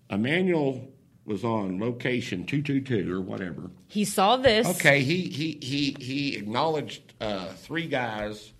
[0.10, 0.88] Emmanuel
[1.26, 3.70] was on location 222 or whatever.
[3.88, 4.66] He saw this.
[4.80, 8.54] Okay, he he he he acknowledged uh, three guys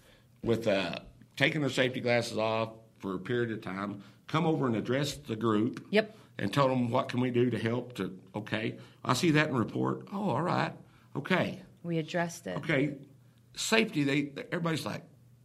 [0.44, 0.96] with uh,
[1.38, 4.04] taking their safety glasses off for a period of time.
[4.28, 5.86] Come over and address the group.
[5.92, 6.16] Yep.
[6.40, 7.94] And told them what can we do to help.
[7.96, 10.08] To okay, I see that in report.
[10.14, 10.72] Oh, all right.
[11.16, 12.58] Okay, We addressed it.
[12.58, 12.94] okay.
[13.56, 14.04] Safety.
[14.04, 15.02] They everybody's like,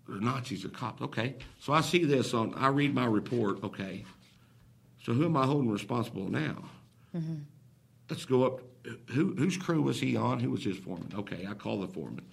[0.06, 1.00] they're Nazis or cops.
[1.00, 2.52] Okay, so I see this on.
[2.54, 3.64] I read my report.
[3.64, 4.04] Okay,
[5.02, 6.62] so who am I holding responsible now?
[7.16, 7.36] Mm-hmm.
[8.10, 8.60] Let's go up.
[9.12, 10.40] Who, whose crew was he on?
[10.40, 11.10] Who was his foreman?
[11.16, 12.26] Okay, I call the foreman.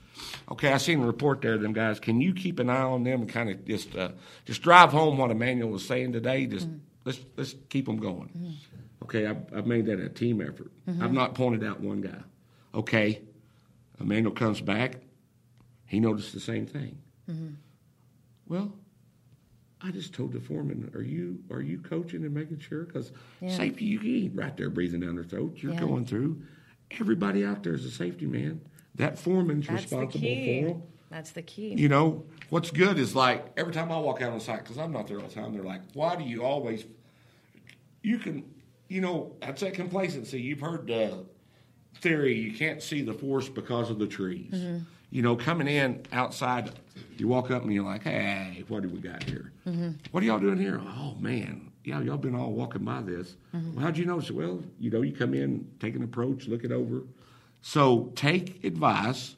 [0.51, 1.57] Okay, I seen the report there.
[1.57, 4.11] Them guys, can you keep an eye on them and kind of just uh,
[4.45, 6.45] just drive home what Emmanuel was saying today?
[6.45, 6.79] Just mm-hmm.
[7.05, 8.29] let's let's keep them going.
[8.29, 9.03] Mm-hmm.
[9.03, 10.71] Okay, I've, I've made that a team effort.
[10.87, 11.01] Mm-hmm.
[11.01, 12.19] I've not pointed out one guy.
[12.73, 13.21] Okay,
[13.99, 14.97] Emmanuel comes back.
[15.85, 16.99] He noticed the same thing.
[18.47, 18.73] Well,
[19.81, 22.83] I just told the foreman, "Are you are you coaching and making sure?
[22.83, 23.11] Because
[23.41, 23.55] Yeah.
[23.55, 25.57] safety, you ain't right there breathing down their throat.
[25.61, 25.79] You're Yeah.
[25.79, 26.41] going through.
[26.99, 28.61] Everybody out there is a safety man.
[28.95, 30.61] That foreman's That's the responsible key.
[30.63, 30.83] for them.
[31.09, 31.73] That's the key.
[31.75, 34.91] You know what's good is like every time I walk out on site because I'm
[34.91, 35.53] not there all the time.
[35.53, 36.85] They're like, "Why do you always?"
[38.03, 38.43] You can,
[38.87, 40.39] you know, that's that complacency.
[40.41, 41.25] You've heard the
[41.95, 44.53] theory you can't see the forest because of the trees.
[44.53, 44.83] Mm-hmm.
[45.11, 46.71] You know, coming in outside,
[47.17, 49.51] you walk up and you're like, "Hey, what do we got here?
[49.67, 49.91] Mm-hmm.
[50.11, 53.35] What are y'all doing here?" Oh man, yeah, y'all been all walking by this.
[53.55, 53.73] Mm-hmm.
[53.75, 54.35] Well, how'd you notice it?
[54.35, 57.01] Well, you know, you come in, take an approach, look it over.
[57.61, 59.35] So take advice.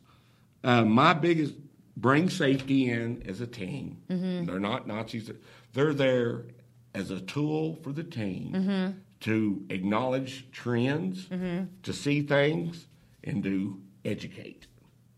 [0.63, 1.55] Uh, my biggest
[1.97, 4.01] bring safety in as a team.
[4.09, 4.45] Mm-hmm.
[4.45, 5.31] They're not Nazis.
[5.73, 6.45] They're there
[6.93, 8.97] as a tool for the team mm-hmm.
[9.21, 11.65] to acknowledge trends, mm-hmm.
[11.83, 12.87] to see things,
[13.23, 14.67] and to educate.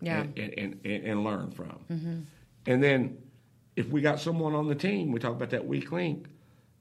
[0.01, 0.21] Yeah.
[0.21, 2.27] And, and, and, and learn from.
[2.65, 3.17] And then
[3.75, 6.27] if we got someone on the team, we talk about that weak link.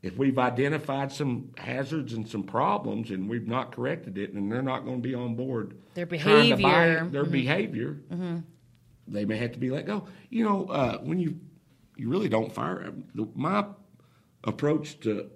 [0.02, 4.60] If we've identified some hazards and some problems and we've not corrected it, and they're
[4.60, 7.08] not going to be on board, Their trying to buy behavior.
[7.10, 7.96] their behavior,
[9.06, 10.06] they may have to be let go.
[10.28, 11.38] You know, uh, when you
[11.96, 12.92] you really don't fire.
[13.14, 13.64] the- My
[14.44, 15.30] approach to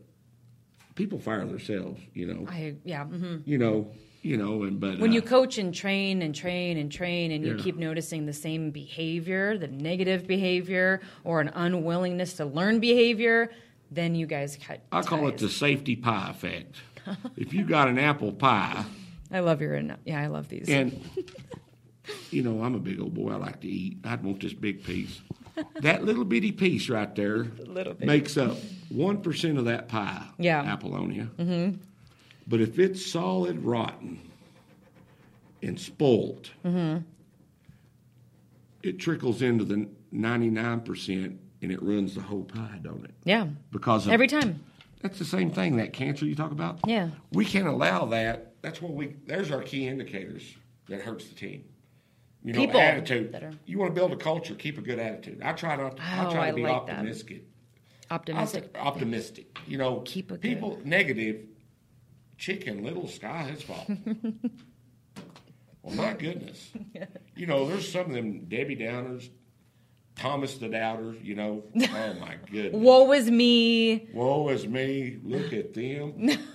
[0.97, 2.01] people fire themselves.
[2.15, 3.05] You know, I yeah.
[3.05, 3.93] hmm you know,
[4.23, 7.45] you know, and but When uh, you coach and train and train and train, and
[7.45, 7.63] you Yeah.
[7.63, 13.51] keep noticing the same behavior, the negative behavior, or an unwillingness to learn behavior,
[13.91, 14.81] then you guys cut.
[14.93, 16.77] I call it the safety pie effect.
[17.37, 18.85] if you got an apple pie.
[19.31, 19.81] I love your.
[20.05, 20.69] Yeah, I love these.
[20.69, 21.01] And
[22.31, 23.33] you know, I'm a big old boy.
[23.33, 23.99] I like to eat.
[24.05, 25.21] I'd want this big piece.
[25.81, 27.45] That little bitty piece right there
[28.01, 28.57] makes up
[28.91, 30.23] one percent of that pie.
[30.39, 30.63] Yeah.
[30.63, 31.29] Apollonia.
[31.39, 31.77] Mm-hmm.
[32.47, 34.21] But if it's solid rotten
[35.63, 36.99] and spoiled, Mm-hmm.
[38.83, 43.11] it trickles into the ninety nine percent and it ruins the whole pie, don't it?
[43.25, 44.63] yeah, Because of, every time.
[45.03, 45.77] that's the same thing.
[45.79, 46.79] That cancer you talk about.
[46.87, 47.09] Yeah.
[47.33, 48.55] We can't allow that.
[48.63, 49.17] That's what we.
[49.27, 50.55] There's our key indicators
[50.89, 51.65] that hurts the team.
[52.45, 53.35] You know, People attitude.
[53.35, 55.43] are- You want to build a culture, keep a good attitude.
[55.43, 55.99] I try not.
[55.99, 56.93] I Oh, try I to be like that.
[56.99, 57.43] optimistic.
[58.13, 58.71] Optimistic.
[58.79, 59.59] Op- optimistic.
[59.67, 61.47] You know, Keep a good- people negative.
[62.39, 63.89] Chicken, little sky, his fault.
[65.83, 66.71] well, my goodness.
[67.39, 69.29] You know, there's some of them Debbie Downers,
[70.17, 71.15] Thomas the Doubter.
[71.23, 72.75] You know, oh my goodness.
[72.75, 74.09] Woe is me.
[74.13, 75.19] Woe is me.
[75.23, 76.15] Look at them.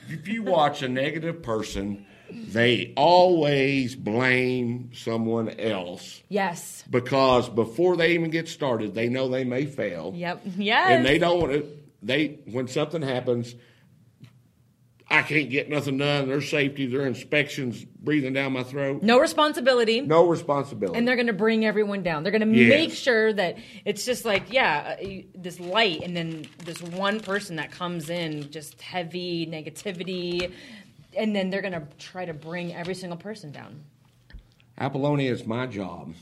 [0.10, 6.84] if you watch a negative person, they always blame someone else Yes.
[6.90, 10.14] because before they even get started, they know they may fail.
[10.16, 10.42] Yep.
[10.58, 10.92] Yes.
[10.92, 13.54] And they don't want to, they, when something happens,
[15.12, 16.28] I can't get nothing done.
[16.30, 19.04] Their safety, their inspections breathing down my throat.
[19.04, 20.02] no responsibility.
[20.02, 20.98] No responsibility.
[20.98, 22.24] and they're going to bring everyone down.
[22.24, 22.70] They're going to Yes.
[22.70, 25.06] make sure that it's just like, yeah, uh,
[25.36, 30.52] this light, and then this one person that comes in, just heavy negativity,
[31.18, 33.84] and then they're going to try to bring every single person down.
[34.80, 36.14] Apollonia is my job.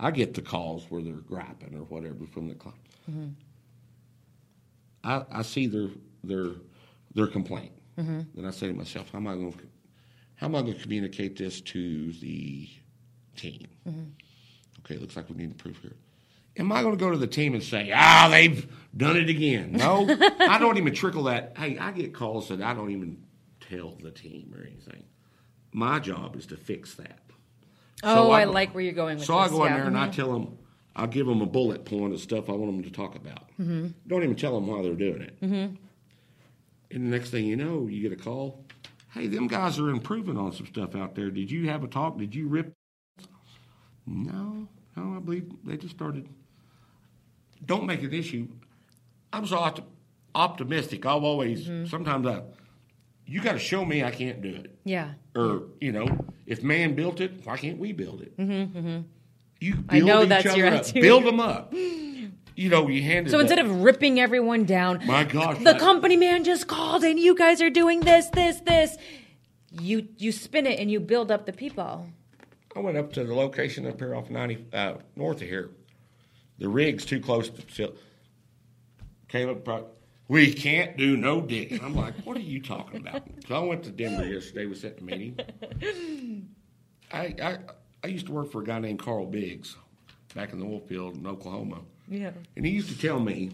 [0.00, 3.36] I get the calls where they're griping or whatever from the client.
[5.04, 5.88] I, I see their
[6.24, 6.48] their
[7.14, 9.58] their complaint, and I say to myself, how am I going to
[10.36, 12.68] how am I going to communicate this to the
[13.36, 13.66] team?
[14.80, 15.94] Okay, looks like we need to prove here.
[16.56, 18.66] Am I going to go to the team and say, ah, they've
[18.96, 19.72] done it again?
[19.72, 20.04] No,
[20.40, 21.54] I don't even trickle that.
[21.56, 23.22] Hey, I get calls that I don't even
[23.60, 25.04] tell the team or anything.
[25.72, 27.20] My job is to fix that.
[28.02, 29.46] Oh, I, go- like where you're going with So this.
[29.52, 29.78] I go in yeah.
[29.78, 30.58] there and I tell them,
[30.96, 33.48] I'll give them a bullet point of stuff I want them to talk about.
[33.60, 33.86] Mm-hmm.
[34.08, 35.70] Don't even tell them why they're doing it.
[36.92, 36.96] Mm-hmm.
[37.04, 38.64] And the next thing you know, you get a call.
[39.12, 41.30] Hey, them guys are improving on some stuff out there.
[41.30, 42.18] Did you have a talk?
[42.18, 42.72] Did you rip?
[44.06, 44.66] No,
[44.96, 46.28] no, I believe they just started.
[47.64, 48.48] Don't make an issue.
[49.32, 49.82] I'm so opt-
[50.34, 51.06] optimistic.
[51.06, 51.86] I've always, Mm-hmm.
[51.86, 52.42] sometimes I,
[53.26, 55.12] you got to show me I can't do it Yeah.
[55.36, 56.08] or you know,
[56.46, 58.36] if man built it, why can't we build it?
[58.36, 59.00] Mm-hmm,
[59.60, 60.72] You build I know each that's other your up.
[60.74, 61.02] attitude.
[61.02, 61.72] Build them up.
[62.54, 63.30] You know, you hand it.
[63.30, 63.66] So instead up.
[63.66, 67.60] of ripping everyone down, my gosh, the I- company man just called and you guys
[67.62, 68.96] are doing this, this, this.
[69.70, 72.06] You you spin it and you build up the people.
[72.76, 75.70] I went up to the location up here off ninety uh, north of here.
[76.58, 77.92] The rig's too close to.
[79.28, 79.86] Caleb, pro-
[80.28, 81.82] we can't do no digging.
[81.82, 83.22] I'm like, what are you talking about?
[83.48, 84.66] So I went to Denver yesterday.
[84.66, 85.36] We set the meeting.
[87.12, 87.58] I, I
[88.04, 89.76] I used to work for a guy named Carl Biggs
[90.34, 91.80] back in the oil field in Oklahoma.
[92.12, 92.32] Yeah.
[92.56, 93.50] And he used to tell me,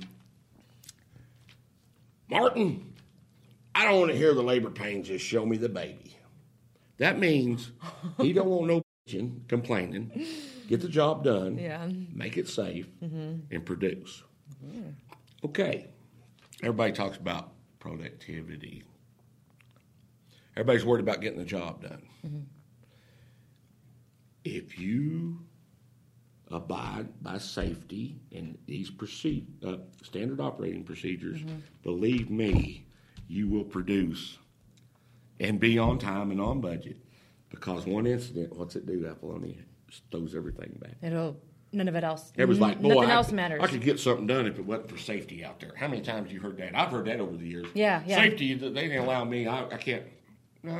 [2.28, 2.92] Martin,
[3.74, 6.16] I don't want to hear the labor pains, just show me the baby.
[6.98, 7.70] That means
[8.20, 10.10] he don't want no bitching, complaining.
[10.68, 11.88] Get the job done, Yeah.
[12.12, 13.54] make it safe, mm-hmm.
[13.54, 14.22] and produce.
[14.64, 14.90] Mm-hmm.
[15.44, 15.86] Okay.
[16.62, 18.82] Everybody talks about productivity.
[20.56, 22.02] Everybody's worried about getting the job done.
[22.26, 22.40] Mm-hmm.
[24.44, 25.46] If you
[26.50, 31.40] abide by safety and these proceed, uh, standard operating procedures,
[31.82, 32.86] believe me,
[33.28, 34.38] you will produce
[35.40, 36.96] and be on time and on budget.
[37.50, 39.56] Because one incident, what's it do, Apollonia?
[40.10, 40.96] Throws everything back.
[41.02, 41.36] It'll
[41.72, 42.32] none of it else.
[42.36, 43.60] It was like, boy, nothing I, else matters.
[43.62, 45.72] I could get something done if it wasn't for safety out there.
[45.76, 46.74] How many times you heard that?
[46.74, 47.66] I've heard that over the years.
[47.74, 48.16] Yeah, yeah.
[48.16, 49.46] Safety, they didn't allow me.
[49.46, 50.02] I, I can't.
[50.66, 50.70] Uh,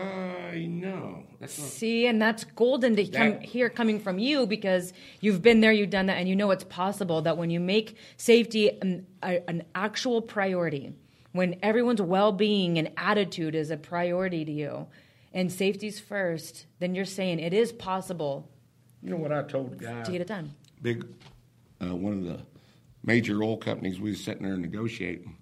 [0.54, 1.22] know.
[1.38, 1.68] that's not.
[1.68, 5.72] See, and that's golden to come, That- hear coming from you because you've been there,
[5.72, 9.48] you've done that, and you know it's possible that when you make safety an, a,
[9.48, 10.92] an actual priority,
[11.32, 14.86] when everyone's well being and attitude is a priority to you,
[15.32, 18.48] and safety's first, then you're saying it is possible
[19.02, 20.02] You know what I told the guy?
[20.02, 20.54] to get it done.
[20.82, 21.06] big
[21.80, 22.40] uh, one of the
[23.04, 25.36] major oil companies we was sitting there negotiating.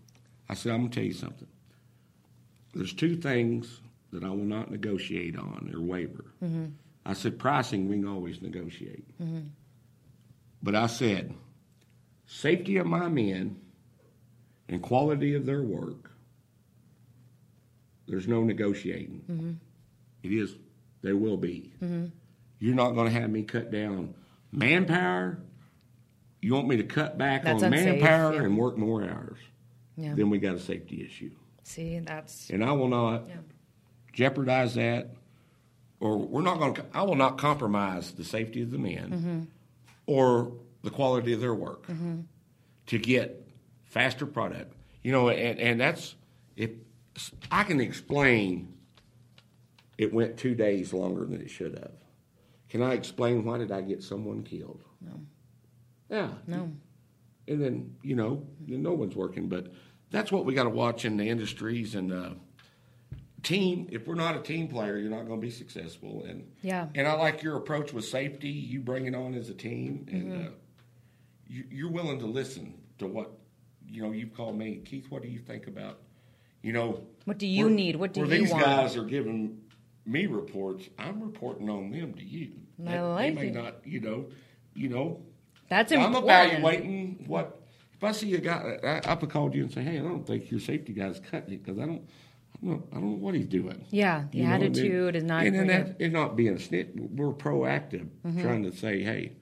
[0.48, 1.48] I said, I'm gonna tell you something.
[2.74, 3.80] There's two things
[4.12, 6.24] that I will not negotiate on or waiver.
[6.42, 6.66] Mm-hmm.
[7.04, 9.06] I said pricing we can always negotiate.
[9.20, 9.48] Mm-hmm.
[10.62, 11.34] But I said
[12.26, 13.60] safety of my men
[14.68, 16.10] and quality of their work.
[18.08, 19.22] There's no negotiating.
[19.30, 19.52] Mm-hmm.
[20.22, 20.56] It is.
[21.02, 21.72] There will be.
[22.58, 24.14] You're not going to have me cut down
[24.52, 25.38] manpower.
[26.40, 28.42] You want me to cut back That's on unsafe, manpower yeah.
[28.42, 29.38] and work more hours.
[29.96, 30.14] Yeah.
[30.14, 31.30] Then we got a safety issue.
[31.62, 33.36] See, that's And I will not Yeah.
[34.16, 35.10] Jeopardize that,
[36.00, 39.40] or we're not going to, I will not compromise the safety of the men Mm-hmm.
[40.06, 40.52] or
[40.82, 41.84] the quality of their work
[42.86, 43.46] to get
[43.84, 44.72] faster product.
[45.02, 46.14] You know, and, and that's,
[46.56, 46.70] if
[47.50, 48.72] I can explain
[49.98, 51.92] it went two days longer than it should have.
[52.68, 54.82] Can I explain why did I get someone killed?
[55.00, 55.20] No.
[56.10, 56.28] Yeah.
[56.46, 56.72] no.
[57.48, 59.72] and then you know then no one's working but
[60.10, 62.30] that's what we got to watch in the industries and uh,
[63.42, 66.88] team if we're not a team player you're not going to be successful and Yeah.
[66.94, 70.32] and i like your approach with safety you bring it on as a team and
[70.32, 70.46] Mm-hmm.
[70.46, 70.50] uh,
[71.48, 73.30] you, you're willing to listen to what
[73.88, 75.98] you know you've called me keith what do you think about
[76.62, 77.94] you know What do you need?
[77.96, 78.64] What do where you these want?
[78.64, 79.58] guys are giving
[80.06, 82.52] me reports i'm reporting on them to you
[82.84, 83.54] I They- like they may it.
[83.54, 84.26] not you know
[84.74, 85.20] you know
[85.68, 86.30] That's I'm important.
[86.30, 87.60] evaluating what.
[87.94, 90.26] If I see a guy, I, I have called you and say, "Hey, I don't
[90.26, 92.06] think your safety guy's cutting it because I don't,
[92.64, 95.24] Don't, I don't know what he's doing." Yeah, the You know, and then- attitude is
[95.24, 96.88] not And then that, it's not being a snit.
[97.14, 98.42] We're proactive, Mm-hmm.
[98.42, 99.32] trying to say, "Hey,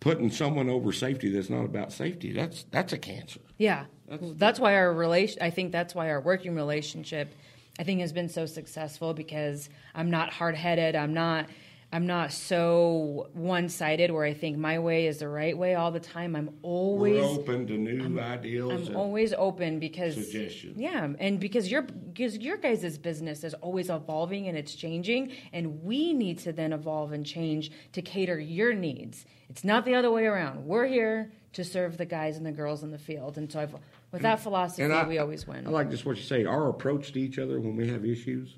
[0.00, 2.32] putting someone over safety that's not about safety.
[2.32, 5.42] That's that's a cancer." Yeah, that's, why our relation.
[5.42, 7.34] I think that's why our working relationship,
[7.78, 10.96] I think, has been so successful because I'm not hard headed.
[10.96, 11.46] I'm not.
[11.92, 15.90] I'm not so one sided where I think my way is the right way all
[15.90, 16.36] the time.
[16.36, 17.20] I'm always.
[17.20, 18.72] We're open to new ideals.
[18.72, 20.78] I'm and- always open because Suggestions.
[20.78, 25.82] Yeah, and because your because your guys' business is always evolving and it's changing, and
[25.82, 29.26] we need to then evolve and change to cater your needs.
[29.48, 30.64] It's not the other way around.
[30.64, 33.74] We're here to serve the guys and the girls in the field, and so I've,
[34.12, 35.66] with that philosophy, I- we always win.
[35.66, 36.44] I like just what you say.
[36.44, 38.54] Our approach to each other when we have issues,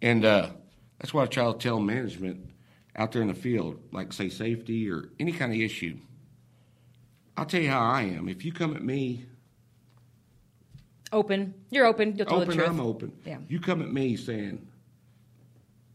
[0.00, 0.48] and uh,
[0.98, 2.49] that's why I try to tell management
[2.96, 5.96] out there in the field, like say safety or any kind of issue.
[7.36, 8.28] I'll tell you how I am.
[8.28, 9.24] If you come at me
[11.12, 12.16] open, you're open.
[12.16, 12.68] You'll tell the open, truth.
[12.68, 13.12] I'm open.
[13.24, 13.38] Yeah.
[13.48, 14.66] You come at me saying,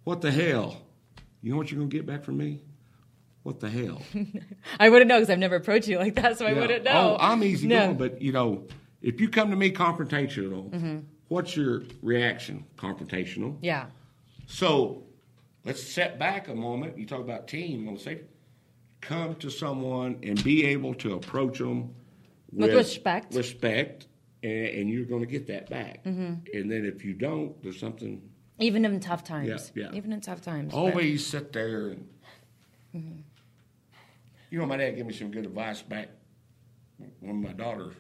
[0.04, 0.82] "What the hell?"
[1.42, 2.62] You know what you're gonna get back from me?
[3.44, 4.02] What the hell?
[4.80, 7.16] I wouldn't know because I've never approached you like that, so I wouldn't know.
[7.16, 7.86] Oh, I'm easy No.
[7.88, 8.66] going, but you know,
[9.04, 11.00] if you come to me confrontational, Mm-hmm.
[11.28, 12.66] what's your reaction?
[12.78, 13.58] Confrontational.
[13.62, 13.86] Yeah,
[14.48, 15.04] So
[15.66, 16.98] let's set back a moment.
[16.98, 18.26] You talk about team on the safety.
[19.02, 21.94] Come to someone and be able to approach them
[22.52, 23.34] With respect.
[23.36, 24.08] Respect,
[24.42, 26.04] and, and you're going to get that back.
[26.06, 26.34] Mm-hmm.
[26.54, 28.22] And then if you don't, there's something.
[28.60, 29.72] even in tough times.
[29.76, 29.98] Yeah, yeah.
[29.98, 30.72] Even in tough times.
[30.74, 32.08] but- Always sit there and.
[34.52, 36.08] You know, my dad gave me some good advice back
[37.20, 37.92] when my daughter,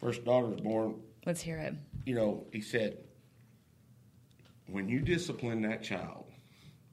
[0.00, 0.96] first daughter was born.
[1.24, 1.74] Let's hear it.
[2.04, 2.98] you know, he said,
[4.66, 6.23] when you discipline that child,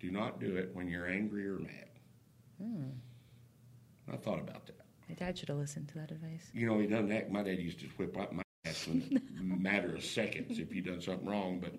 [0.02, 1.88] do not do it when you're angry or mad.
[2.62, 2.84] Hmm.
[4.12, 4.78] I thought about that.
[5.08, 6.49] My dad should have listened to that advice.
[6.54, 7.32] You know, he doesn't act.
[7.32, 10.82] My dad used to whip out my ass in a matter of seconds if you
[10.82, 11.74] done something wrong, but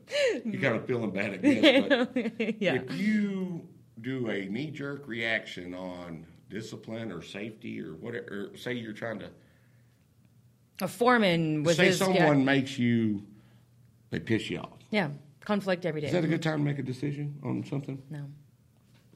[0.44, 1.88] you kind of feeling bad, guess.
[1.88, 2.16] But
[2.60, 2.74] yeah.
[2.74, 3.66] if you
[4.01, 9.18] do a knee jerk reaction on discipline or safety or whatever, or say you're trying
[9.20, 9.30] to
[10.82, 11.98] A foreman was say his.
[11.98, 12.44] someone yeah.
[12.44, 13.22] makes you,
[14.10, 14.78] they piss you off.
[14.90, 15.09] yeah,
[15.44, 16.06] conflict every day.
[16.09, 18.02] Is that a good time to make a decision on something?
[18.10, 18.27] no.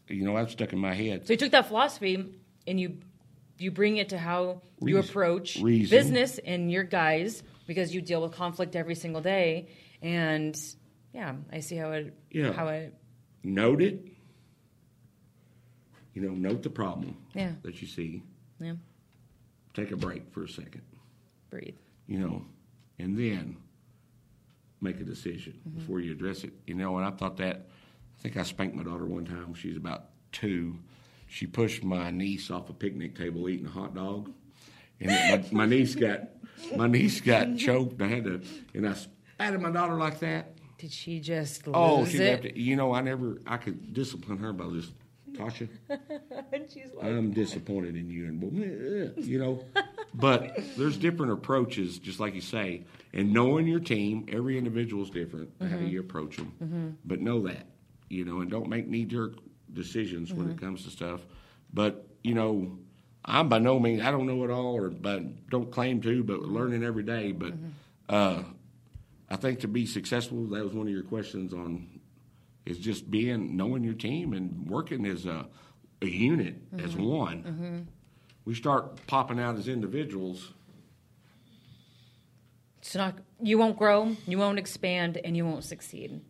[0.09, 1.27] You know, that's stuck in my head.
[1.27, 2.32] So you took that philosophy
[2.66, 2.98] and you
[3.59, 5.90] you bring it to how you approach Reason.
[5.98, 9.69] business and your guys because you deal with conflict every single day.
[10.03, 10.57] And
[11.12, 12.53] yeah, I see how it Yeah.
[12.53, 12.94] how it
[13.43, 14.07] Note it.
[16.15, 17.53] You know, note the problem Yeah.
[17.62, 18.23] that you see.
[18.61, 18.74] yeah
[19.74, 20.82] Take a break for a second.
[21.51, 21.74] breathe.
[22.07, 22.44] You know,
[23.01, 23.57] and then
[24.86, 25.78] make a decision Mm-hmm.
[25.78, 26.52] before you address it.
[26.66, 27.66] You know, and I thought that.
[28.18, 29.54] I think I spanked my daughter one time.
[29.54, 30.78] She's about two.
[31.28, 34.32] She pushed my niece off a picnic table eating a hot dog,
[35.00, 35.10] and
[35.52, 36.20] my, my niece got
[36.76, 38.00] my niece got choked.
[38.00, 38.40] I had to,
[38.74, 40.52] and I spat at my daughter like that.
[40.78, 42.30] Did she just lose Oh, she it?
[42.30, 42.56] left it.
[42.56, 44.92] You know, I never, I could discipline her by just,
[45.36, 45.68] Tasha,
[46.52, 49.64] and she's like, I'm disappointed in you, and you know.
[50.18, 55.10] But there's different approaches, just like you say, and knowing your team, every individual is
[55.10, 55.88] different how mm-hmm.
[55.88, 56.54] you approach them.
[56.62, 56.88] Mm-hmm.
[57.04, 57.66] But know that,
[58.08, 59.34] you know, and don't make knee jerk
[59.70, 60.64] decisions when it mm-hmm.
[60.64, 61.20] comes to stuff.
[61.70, 62.78] But you know,
[63.26, 66.40] I'm by no means I don't know it all, or but don't claim to, but
[66.40, 67.32] learning every day.
[67.32, 67.52] But
[68.08, 68.42] uh,
[69.28, 72.00] I think to be successful, that was one of your questions on
[72.66, 75.47] is just being knowing your team and working as a,
[76.02, 77.05] a unit as mm-hmm.
[77.05, 77.43] one.
[77.43, 77.78] Mm-hmm.
[78.44, 80.52] We start popping out as individuals.
[82.86, 86.20] it's not you won't grow you won't expand and you won't succeed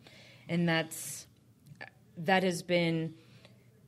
[0.49, 1.27] and that's
[2.17, 3.13] that has been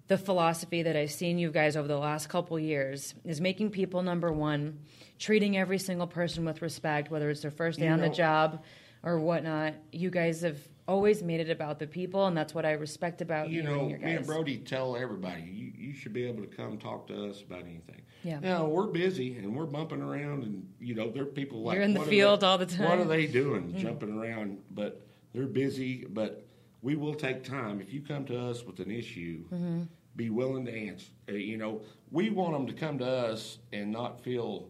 [0.08, 4.04] the philosophy that i've seen you guys over the last couple years is making people
[4.04, 4.80] number one
[5.18, 8.64] treating every single person with respect whether it's their first day You on the job
[9.02, 10.60] or whatnot you guys have
[10.90, 13.90] always made it about the people and that's what i respect about You you, know,
[13.90, 17.42] me and Brody tell everybody you, you should be able to come talk to us
[17.42, 18.02] about anything.
[18.24, 18.40] Yeah.
[18.40, 21.84] Now we're busy and we're bumping around, and you know there are people like You're
[21.84, 22.90] in the field they- all the time.
[22.90, 24.58] What are they doing, jumping around?
[24.72, 24.92] But
[25.34, 26.06] they're busy.
[26.10, 26.46] But
[26.82, 27.80] we will take time.
[27.80, 29.82] If you come to us with an issue, Mm-hmm.
[30.18, 31.12] be willing to answer.
[31.30, 34.70] Uh, you know, we want them to come to us and not feel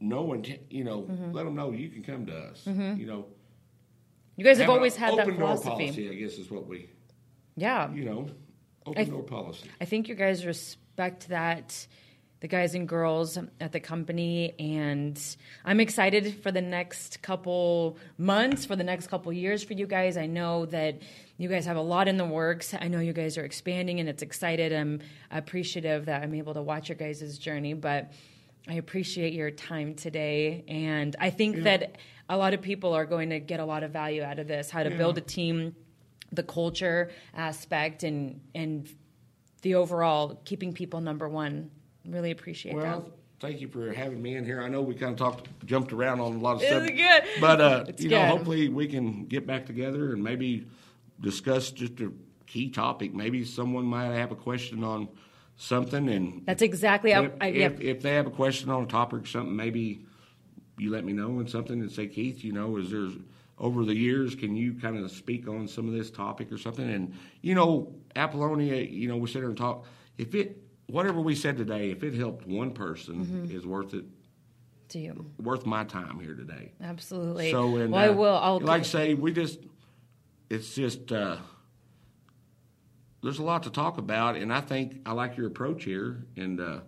[0.00, 0.60] no intent.
[0.70, 1.32] You know, Mm-hmm.
[1.32, 2.66] let them know you can come to us.
[2.66, 3.26] You know,
[4.36, 6.10] you guys have, an always had that door philosophy policy.
[6.10, 6.90] I guess is what we.
[7.56, 8.26] yeah You know,
[8.86, 9.70] open door policy.
[9.80, 11.86] I think you guys respect that,
[12.40, 15.18] the guys and girls at the company, and
[15.64, 20.16] I'm excited for the next couple months, for the next couple years for you guys.
[20.16, 21.00] I know that
[21.38, 22.74] you guys have a lot in the works.
[22.78, 24.72] I know you guys are expanding, and it's excited.
[24.72, 25.00] I'm
[25.30, 28.12] appreciative that I'm able to watch your guys' journey, but
[28.68, 31.96] I appreciate your time today, and I think that
[32.28, 34.70] a lot of people are going to get a lot of value out of this.
[34.70, 35.74] How to build a team,
[36.32, 38.88] the culture aspect, and and
[39.62, 41.70] the overall keeping people number one.
[42.06, 42.82] Really appreciate that.
[42.82, 43.12] Well, that.
[43.40, 44.62] thank you for having me in here.
[44.62, 47.40] I know we kind of talked, jumped around on a lot of It's stuff, good.
[47.40, 50.66] but uh, you know, hopefully we can get back together and maybe
[51.20, 52.12] discuss just a
[52.46, 53.14] key topic.
[53.14, 55.08] Maybe someone might have a question on
[55.56, 57.14] something, and That's exactly.
[57.14, 59.56] I, if, I, yeah, if, if they have a question on a topic or something,
[59.56, 60.04] maybe
[60.78, 63.08] you let me know and something and say, Keith, you know, is there
[63.58, 66.88] over the years can you kind of speak on some of this topic or something?
[66.90, 69.86] And you know, Apollonia, you know, we sit there and talk.
[70.18, 73.56] If it whatever we said today, if it helped one person, Mm-hmm.
[73.56, 74.04] is worth it.
[74.90, 76.72] to you, Worth my time here today.
[76.82, 77.50] absolutely.
[77.50, 78.36] So, and well, I uh, will.
[78.36, 79.60] I'll like I say, we just,
[80.50, 81.36] it's just, uh,
[83.22, 86.60] there's a lot to talk about, and I think I like your approach here, and
[86.60, 86.80] uh,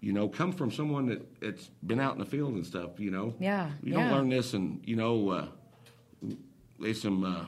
[0.00, 2.98] you know, come from someone that that's been out in the field and stuff.
[3.00, 4.00] You know, Yeah, you yeah.
[4.08, 5.46] don't learn this, and you know, uh,
[6.78, 7.44] there's some uh,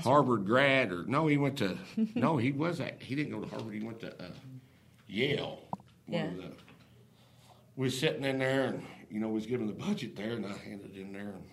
[0.00, 1.76] Harvard grad, or no, he went to,
[2.14, 4.28] no, he was at, he didn't go to Harvard, he went to uh,
[5.08, 5.60] Yale.
[6.06, 6.28] Yeah.
[6.36, 6.52] the-
[7.76, 10.44] we was sitting in there, and you know, we was given the budget there, and
[10.44, 11.44] I handed it in there, and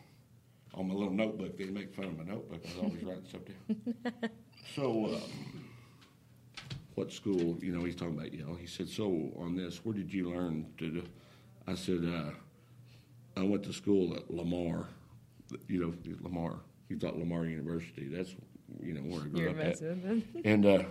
[0.73, 2.61] on my little notebook, they make fun of my notebook.
[2.65, 4.29] I was always writing stuff down.
[4.75, 5.54] So, um,
[6.95, 7.57] what school?
[7.61, 8.55] You know, he's talking about Yale.
[8.59, 11.03] He said, "So on this, where did you learn to?" Do?
[11.67, 12.31] I said, uh,
[13.39, 14.87] "I went to school at Lamar.
[15.67, 16.55] You know, Lamar.
[16.89, 18.07] He thought Lamar University.
[18.07, 18.33] That's
[18.81, 19.81] you know where I grew You're up at."
[20.45, 20.83] And uh,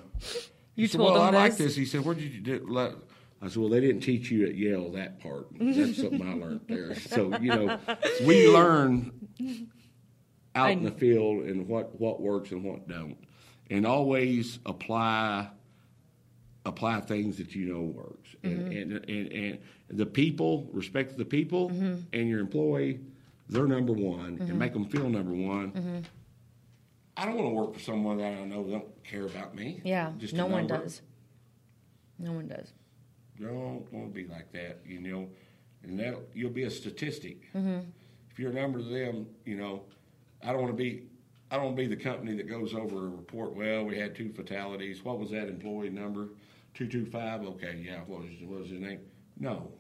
[0.76, 1.68] You said, told well, I like this?
[1.68, 1.76] this.
[1.76, 2.96] He said, "Where did you do?"
[3.40, 5.48] I said, "Well, they didn't teach you at Yale that part.
[5.58, 7.78] That's something I learned there." So you know,
[8.26, 9.10] we learn
[10.54, 13.16] out in the field and what what works and what don't,
[13.70, 15.48] and always apply
[16.64, 18.34] apply things that you know works.
[18.42, 18.92] And, mm-hmm.
[18.92, 19.58] and, and and
[19.88, 21.96] the people respect the people mm-hmm.
[22.12, 23.00] and your employee.
[23.48, 24.58] They're number one, and mm-hmm.
[24.58, 26.04] make them feel number one.
[27.16, 29.80] I don't want to work for someone that I know don't care about me.
[29.84, 31.02] Yeah, Just no one does.
[32.18, 32.72] No one does.
[33.40, 35.28] Don't want to be like that, you know,
[35.82, 37.52] and that you'll be a statistic.
[37.54, 37.80] Mm-hmm.
[38.30, 39.82] If you're a number to them, you know,
[40.42, 41.04] I don't want to be.
[41.50, 43.54] I don't want to be the company that goes over a report.
[43.54, 45.04] Well, we had two fatalities.
[45.04, 46.30] What was that employee number?
[46.74, 47.42] Two two five.
[47.42, 48.00] Okay, yeah.
[48.06, 49.00] What was what was his name?
[49.38, 49.70] No,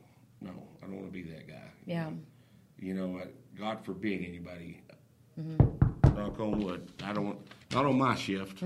[0.40, 0.52] no.
[0.82, 1.70] I don't want to be that guy.
[1.86, 2.10] Yeah.
[2.78, 3.20] You know,
[3.58, 4.80] God forbid anybody.
[5.40, 5.83] Mm-hmm.
[6.14, 6.88] Knock on wood.
[7.02, 7.38] I don't.
[7.72, 8.62] Not on my shift.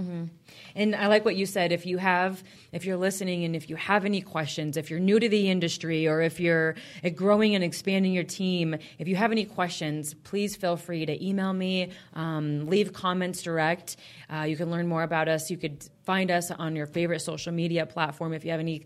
[0.75, 1.73] And I like what you said.
[1.73, 2.43] If you have,
[2.73, 6.07] if you're listening and if you have any questions, if you're new to the industry
[6.07, 6.75] or if you're
[7.15, 11.55] growing and expanding your team, if you have any questions, please feel free to email
[11.55, 13.97] me, um, leave comments direct.
[14.31, 15.51] Uh, you can learn more about us.
[15.51, 18.85] You could find us on your favorite social media platform if you have any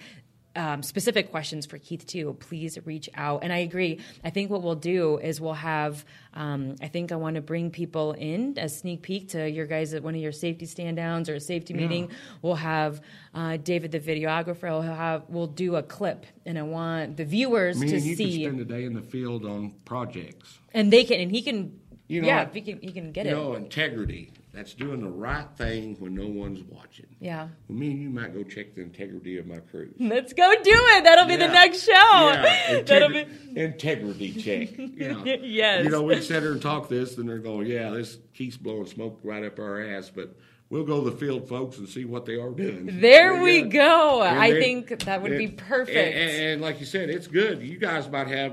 [0.54, 3.42] um, specific questions for Keith too, please reach out.
[3.42, 4.00] And I agree.
[4.22, 6.04] I think what we'll do is we'll have.
[6.34, 9.92] Um, I think I want to bring people in a sneak peek to your guys
[9.94, 12.10] at one of your safety stand downs or a safety meeting.
[12.42, 13.00] We'll have
[13.34, 14.62] uh, David, the videographer.
[14.62, 15.24] We'll have.
[15.28, 18.56] We'll do a clip, and I want the viewers Me to and you see, can
[18.56, 20.58] spend a day in the field on projects.
[20.72, 21.78] and they can, and he can.
[22.08, 22.80] You know, yeah, he can.
[22.80, 23.34] He can get you it.
[23.34, 24.32] know, integrity.
[24.52, 27.06] That's doing the right thing when no one's watching.
[27.20, 27.48] yeah.
[27.68, 29.94] Well, me and you might go check the integrity of my crews.
[29.98, 31.04] Let's go do it.
[31.04, 31.92] That'll be the next show.
[31.92, 33.26] Yeah, That'll be.
[33.56, 34.76] integrity check.
[34.76, 35.24] You know.
[35.24, 35.84] Yes.
[35.84, 38.86] You know, we sit here and talk this, and they're going, "Yeah, this keeps blowing
[38.86, 40.36] smoke right up our ass," but
[40.68, 43.00] we'll go to the field, folks, and see what they are doing.
[43.00, 44.22] There we go.
[44.22, 45.96] And I think that would be perfect.
[45.96, 47.62] And, and- and like you said, it's good.
[47.62, 48.52] You guys might have,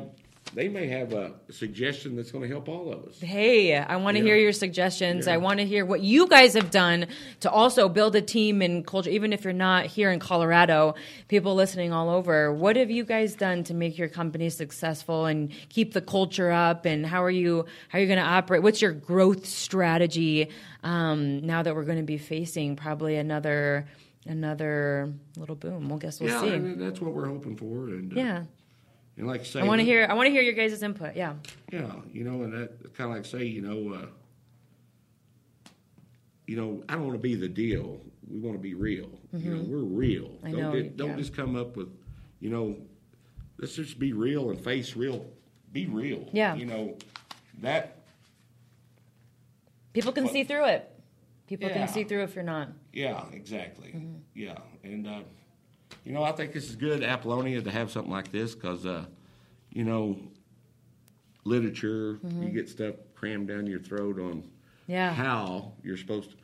[0.53, 3.19] they may have a suggestion that's going to help all of us.
[3.19, 4.29] Hey, I want to Yeah.
[4.29, 5.27] hear your suggestions.
[5.27, 5.33] Yeah.
[5.33, 7.05] I want to hear what you guys have done
[7.41, 10.95] to also build a team and culture, even if you're not here in Colorado,
[11.27, 12.51] people listening all over.
[12.51, 16.85] What have you guys done to make your company successful and keep the culture up?
[16.85, 18.63] And how are you, how are you going to operate?
[18.63, 20.49] What's your growth strategy
[20.83, 23.87] um, now that we're going to be facing probably another,
[24.25, 25.89] another little boom?
[25.89, 26.49] We'll guess we'll yeah, see.
[26.53, 27.89] and that's what we're hoping for.
[27.89, 28.43] And, uh, yeah.
[29.19, 31.15] And like I say, I want to hear, I want to hear your guys' input.
[31.15, 31.33] Yeah.
[31.73, 34.05] Yeah, you know, and that kind of like say, you know, uh,
[36.47, 37.99] you know, I don't want to be the deal.
[38.27, 39.09] We want to be real.
[39.33, 40.23] You know, we're real.
[40.23, 40.47] Mm-hmm.
[40.47, 41.15] I don't know, di- don't yeah.
[41.17, 41.89] just come up with,
[42.39, 42.77] you know,
[43.57, 45.25] let's just be real and face real.
[45.73, 46.29] Be real.
[46.31, 46.55] Yeah.
[46.55, 46.97] You know,
[47.61, 47.97] that.
[49.91, 50.89] People can Well- see through it.
[51.47, 51.73] People Yeah.
[51.79, 52.69] can see through if you're not.
[52.93, 53.89] Yeah, exactly.
[53.89, 54.15] Mm-hmm.
[54.33, 55.21] Yeah, and uh,
[56.05, 59.05] you know, I think this is good, Apollonia, to have something like this because, uh,
[59.71, 60.17] you know,
[61.45, 62.43] literature, Mm-hmm.
[62.43, 64.43] you get stuff crammed down your throat on
[64.87, 65.13] Yeah.
[65.13, 66.35] how you're supposed to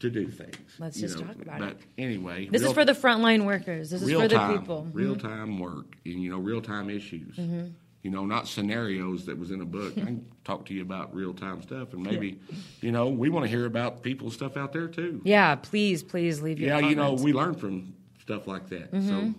[0.00, 0.56] to do things.
[0.80, 1.26] Let's just know.
[1.28, 1.78] talk about but it.
[1.96, 3.90] anyway, This real- is for the frontline workers.
[3.90, 4.82] This is for the time, people.
[4.88, 4.98] Mm-hmm.
[4.98, 7.38] real time work, and you know, real time issues.
[7.38, 9.92] You know, not scenarios that was in a book.
[9.96, 12.40] I can talk to you about real time stuff, and maybe,
[12.80, 15.20] you know, we want to hear about people's stuff out there too.
[15.24, 18.92] Yeah, please, please leave your Yeah, you know, we learn from stuff like that.
[18.92, 19.08] Mm-hmm.
[19.08, 19.34] So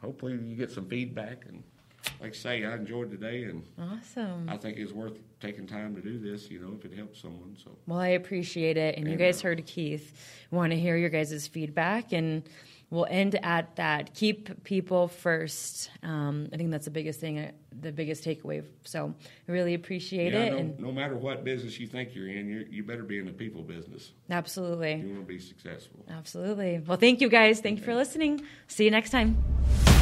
[0.00, 1.44] hopefully you get some feedback.
[1.46, 1.62] And
[2.20, 4.48] like I say, I enjoyed today, and awesome.
[4.48, 6.50] I think it's worth taking time to do this.
[6.50, 7.56] You know, if it helps someone.
[7.62, 8.96] So Well, I appreciate it.
[8.96, 10.16] And you guys uh, heard Keith.
[10.50, 12.12] Want to hear your guys' feedback.
[12.12, 12.44] And
[12.90, 14.14] we'll end at that.
[14.14, 15.90] Keep people first.
[16.02, 17.50] Um, I think that's the biggest thing, uh,
[17.80, 18.64] the biggest takeaway.
[18.84, 19.14] So
[19.48, 20.50] I really appreciate yeah, it.
[20.52, 23.26] no, And no matter what business you think you're in, you you better be in
[23.26, 24.12] the people business.
[24.30, 24.94] absolutely.
[24.96, 26.04] You want to be successful.
[26.08, 26.80] Absolutely.
[26.86, 27.60] Well, thank you guys.
[27.60, 28.42] Thank you for listening.
[28.68, 29.97] See you next time.